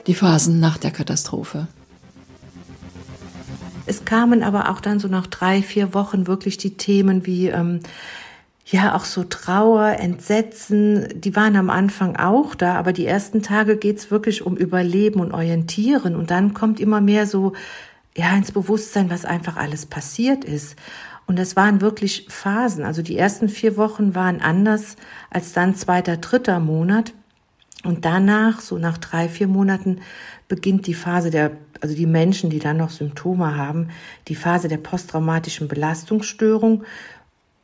Die 0.07 0.15
Phasen 0.15 0.60
nach 0.60 0.77
der 0.77 0.91
Katastrophe. 0.91 1.67
Es 3.88 4.06
kamen 4.06 4.43
aber 4.43 4.69
auch 4.69 4.82
dann 4.82 5.00
so 5.00 5.08
nach 5.08 5.28
drei, 5.28 5.62
vier 5.62 5.93
Wochen 5.93 6.28
wirklich 6.28 6.58
die 6.58 6.78
Themen 6.78 7.26
wie 7.26 7.47
ähm, 7.47 7.80
ja 8.65 8.95
auch 8.95 9.06
so 9.06 9.23
Trauer, 9.23 9.97
Entsetzen, 10.00 11.08
die 11.15 11.36
waren 11.36 11.56
am 11.56 11.69
Anfang 11.69 12.17
auch 12.17 12.54
da, 12.54 12.76
aber 12.76 12.91
die 12.91 13.06
ersten 13.06 13.41
Tage 13.41 13.78
geht's 13.78 14.12
wirklich 14.12 14.45
um 14.45 14.58
Überleben 14.58 15.21
und 15.21 15.32
Orientieren 15.32 16.15
und 16.15 16.32
dann 16.32 16.54
kommt 16.54 16.80
immer 16.80 17.00
mehr 17.00 17.26
so 17.26 17.54
ja 18.15 18.36
ins 18.36 18.52
Bewusstsein, 18.52 19.10
was 19.10 19.26
einfach 19.26 19.56
alles 19.56 19.86
passiert 19.86 20.43
ist. 20.43 20.76
Und 21.28 21.38
das 21.38 21.56
waren 21.56 21.82
wirklich 21.82 22.26
Phasen. 22.30 22.84
Also 22.86 23.02
die 23.02 23.17
ersten 23.17 23.50
vier 23.50 23.78
Wochen 23.78 24.15
waren 24.15 24.41
anders 24.41 24.95
als 25.30 25.52
dann 25.54 25.76
zweiter, 25.76 26.17
dritter 26.17 26.60
Monat. 26.60 27.13
Und 27.84 28.06
danach, 28.06 28.62
so 28.62 28.78
nach 28.78 28.97
drei, 28.97 29.30
vier 29.30 29.47
Monaten, 29.47 30.00
beginnt 30.47 30.88
die 30.88 30.93
Phase 30.93 31.30
der, 31.30 31.52
also 31.82 31.96
die 31.96 32.06
Menschen, 32.06 32.50
die 32.50 32.60
dann 32.60 32.78
noch 32.78 32.90
Symptome 32.90 33.56
haben, 33.56 33.90
die 34.28 34.36
Phase 34.36 34.68
der 34.68 34.78
posttraumatischen 34.78 35.68
Belastungsstörung. 35.68 36.84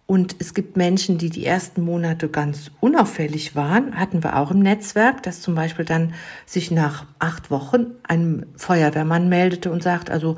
Und 0.05 0.35
es 0.39 0.53
gibt 0.53 0.75
Menschen, 0.75 1.17
die 1.17 1.29
die 1.29 1.45
ersten 1.45 1.81
Monate 1.81 2.27
ganz 2.27 2.71
unauffällig 2.81 3.55
waren, 3.55 3.97
hatten 3.97 4.21
wir 4.21 4.37
auch 4.37 4.51
im 4.51 4.59
Netzwerk, 4.59 5.23
dass 5.23 5.41
zum 5.41 5.55
Beispiel 5.55 5.85
dann 5.85 6.13
sich 6.45 6.71
nach 6.71 7.05
acht 7.19 7.49
Wochen 7.49 7.87
ein 8.03 8.45
Feuerwehrmann 8.57 9.29
meldete 9.29 9.71
und 9.71 9.81
sagt, 9.81 10.09
also 10.09 10.35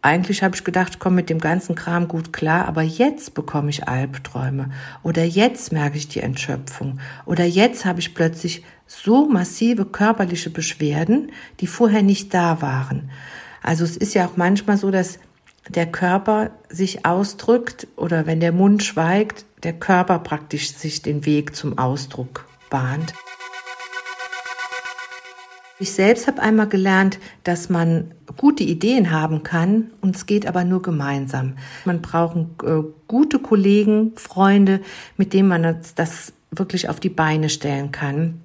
eigentlich 0.00 0.42
habe 0.42 0.54
ich 0.54 0.64
gedacht, 0.64 0.94
ich 0.94 0.98
komme 0.98 1.16
mit 1.16 1.30
dem 1.30 1.40
ganzen 1.40 1.74
Kram 1.74 2.06
gut 2.06 2.32
klar, 2.32 2.66
aber 2.66 2.82
jetzt 2.82 3.34
bekomme 3.34 3.70
ich 3.70 3.88
Albträume 3.88 4.70
oder 5.02 5.24
jetzt 5.24 5.72
merke 5.72 5.98
ich 5.98 6.08
die 6.08 6.20
Entschöpfung 6.20 7.00
oder 7.26 7.44
jetzt 7.44 7.84
habe 7.84 7.98
ich 8.00 8.14
plötzlich 8.14 8.64
so 8.86 9.28
massive 9.28 9.84
körperliche 9.84 10.50
Beschwerden, 10.50 11.32
die 11.60 11.66
vorher 11.66 12.02
nicht 12.02 12.32
da 12.32 12.62
waren. 12.62 13.10
Also 13.62 13.84
es 13.84 13.96
ist 13.96 14.14
ja 14.14 14.26
auch 14.26 14.36
manchmal 14.36 14.78
so, 14.78 14.90
dass 14.90 15.18
der 15.68 15.86
Körper 15.86 16.50
sich 16.68 17.04
ausdrückt 17.04 17.88
oder 17.96 18.26
wenn 18.26 18.40
der 18.40 18.52
Mund 18.52 18.84
schweigt, 18.84 19.44
der 19.64 19.72
Körper 19.72 20.20
praktisch 20.20 20.72
sich 20.74 21.02
den 21.02 21.26
Weg 21.26 21.56
zum 21.56 21.76
Ausdruck 21.76 22.46
bahnt. 22.70 23.14
Ich 25.80 25.92
selbst 25.92 26.26
habe 26.26 26.42
einmal 26.42 26.68
gelernt, 26.68 27.20
dass 27.44 27.68
man 27.68 28.12
gute 28.36 28.64
Ideen 28.64 29.12
haben 29.12 29.44
kann 29.44 29.90
und 30.00 30.16
es 30.16 30.26
geht 30.26 30.46
aber 30.46 30.64
nur 30.64 30.82
gemeinsam. 30.82 31.54
Man 31.84 32.02
braucht 32.02 32.36
äh, 32.64 32.82
gute 33.06 33.38
Kollegen, 33.38 34.12
Freunde, 34.16 34.80
mit 35.16 35.32
denen 35.32 35.48
man 35.48 35.62
das, 35.62 35.94
das 35.94 36.32
wirklich 36.50 36.88
auf 36.88 36.98
die 36.98 37.10
Beine 37.10 37.48
stellen 37.48 37.92
kann. 37.92 38.40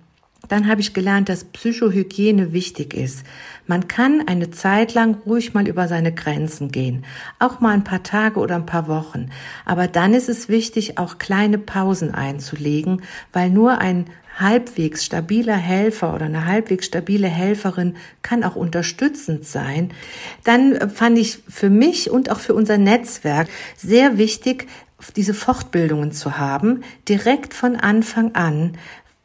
Dann 0.49 0.67
habe 0.67 0.81
ich 0.81 0.93
gelernt, 0.93 1.29
dass 1.29 1.45
Psychohygiene 1.45 2.51
wichtig 2.51 2.93
ist. 2.93 3.23
Man 3.65 3.87
kann 3.87 4.27
eine 4.27 4.51
Zeit 4.51 4.93
lang 4.93 5.15
ruhig 5.25 5.53
mal 5.53 5.67
über 5.67 5.87
seine 5.87 6.13
Grenzen 6.13 6.69
gehen, 6.69 7.05
auch 7.39 7.61
mal 7.61 7.73
ein 7.73 7.85
paar 7.85 8.03
Tage 8.03 8.39
oder 8.39 8.55
ein 8.55 8.65
paar 8.65 8.87
Wochen. 8.89 9.29
Aber 9.65 9.87
dann 9.87 10.13
ist 10.13 10.27
es 10.27 10.49
wichtig, 10.49 10.97
auch 10.97 11.17
kleine 11.17 11.57
Pausen 11.57 12.13
einzulegen, 12.13 13.01
weil 13.31 13.49
nur 13.49 13.79
ein 13.79 14.05
halbwegs 14.39 15.05
stabiler 15.05 15.55
Helfer 15.55 16.13
oder 16.13 16.25
eine 16.25 16.45
halbwegs 16.45 16.85
stabile 16.85 17.27
Helferin 17.27 17.95
kann 18.21 18.43
auch 18.43 18.55
unterstützend 18.55 19.45
sein. 19.45 19.91
Dann 20.43 20.89
fand 20.89 21.17
ich 21.17 21.39
für 21.47 21.69
mich 21.69 22.09
und 22.09 22.29
auch 22.29 22.39
für 22.39 22.53
unser 22.53 22.77
Netzwerk 22.77 23.47
sehr 23.77 24.17
wichtig, 24.17 24.67
diese 25.15 25.33
Fortbildungen 25.33 26.13
zu 26.13 26.37
haben, 26.37 26.83
direkt 27.09 27.53
von 27.53 27.75
Anfang 27.75 28.35
an, 28.35 28.77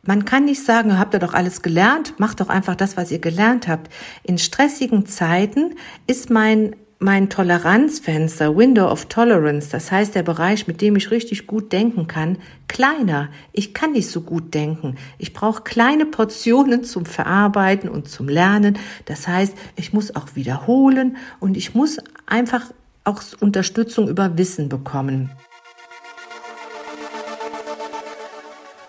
man 0.09 0.25
kann 0.25 0.47
nicht 0.47 0.65
sagen, 0.65 0.99
habt 0.99 1.13
ihr 1.13 1.21
doch 1.21 1.35
alles 1.35 1.61
gelernt, 1.61 2.19
macht 2.19 2.41
doch 2.41 2.49
einfach 2.49 2.75
das, 2.75 2.97
was 2.97 3.11
ihr 3.11 3.19
gelernt 3.19 3.69
habt. 3.69 3.93
In 4.23 4.39
stressigen 4.39 5.05
Zeiten 5.05 5.75
ist 6.07 6.31
mein 6.31 6.77
mein 7.01 7.31
Toleranzfenster, 7.31 8.57
Window 8.57 8.91
of 8.91 9.07
Tolerance, 9.07 9.71
das 9.71 9.93
heißt 9.93 10.17
der 10.17 10.25
Bereich, 10.25 10.67
mit 10.67 10.81
dem 10.81 10.97
ich 10.97 11.13
richtig 11.13 11.47
gut 11.47 11.73
denken 11.73 12.09
kann, 12.09 12.39
kleiner. 12.67 13.29
Ich 13.53 13.73
kann 13.73 13.93
nicht 13.93 14.11
so 14.11 14.23
gut 14.23 14.53
denken. 14.53 14.97
Ich 15.17 15.33
brauche 15.33 15.63
kleine 15.63 16.07
Portionen 16.07 16.83
zum 16.83 17.07
Verarbeiten 17.07 17.89
und 17.89 18.09
zum 18.09 18.29
Lernen. 18.29 18.79
Das 19.05 19.29
heißt, 19.29 19.55
ich 19.77 19.93
muss 19.93 20.17
auch 20.17 20.35
wiederholen 20.35 21.17
und 21.39 21.57
ich 21.57 21.75
muss 21.75 21.99
einfach 22.27 22.73
auch 23.05 23.23
Unterstützung 23.39 24.09
über 24.09 24.37
Wissen 24.37 24.69
bekommen. 24.69 25.31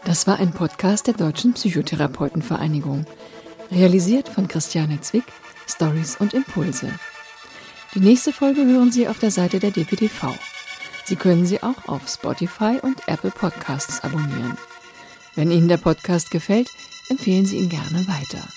Das 0.06 0.26
war 0.26 0.40
ein 0.40 0.52
Podcast 0.52 1.06
der 1.06 1.14
Deutschen 1.14 1.54
Psychotherapeutenvereinigung, 1.54 3.06
realisiert 3.72 4.28
von 4.28 4.48
Christiane 4.48 5.00
Zwick, 5.02 5.26
Stories 5.68 6.18
und 6.20 6.34
Impulse. 6.34 6.90
Die 7.96 8.00
nächste 8.00 8.32
Folge 8.32 8.64
hören 8.66 8.92
Sie 8.92 9.08
auf 9.08 9.18
der 9.18 9.32
Seite 9.32 9.60
der 9.60 9.72
DPTV. 9.72 10.36
Sie 11.06 11.16
können 11.16 11.48
sie 11.48 11.64
auch 11.64 11.88
auf 11.88 12.08
Spotify 12.08 12.78
und 12.80 13.08
Apple 13.08 13.32
Podcasts 13.32 14.04
abonnieren. 14.04 14.60
Wenn 15.34 15.50
Ihnen 15.50 15.68
der 15.68 15.78
Podcast 15.78 16.30
gefällt, 16.30 16.70
empfehlen 17.10 17.48
Sie 17.48 17.58
ihn 17.58 17.70
gerne 17.70 18.08
weiter. 18.08 18.48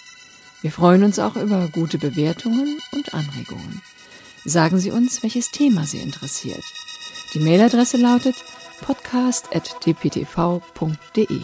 Wir 0.60 0.70
freuen 0.70 1.02
uns 1.02 1.18
auch 1.18 1.36
über 1.36 1.68
gute 1.68 1.96
Bewertungen 1.96 2.78
und 2.92 3.14
Anregungen. 3.14 3.80
Sagen 4.44 4.78
Sie 4.78 4.90
uns, 4.90 5.22
welches 5.22 5.50
Thema 5.50 5.86
Sie 5.86 6.00
interessiert. 6.00 6.64
Die 7.32 7.40
Mailadresse 7.40 7.96
lautet 7.96 8.36
podcast.dptv.de. 8.82 11.40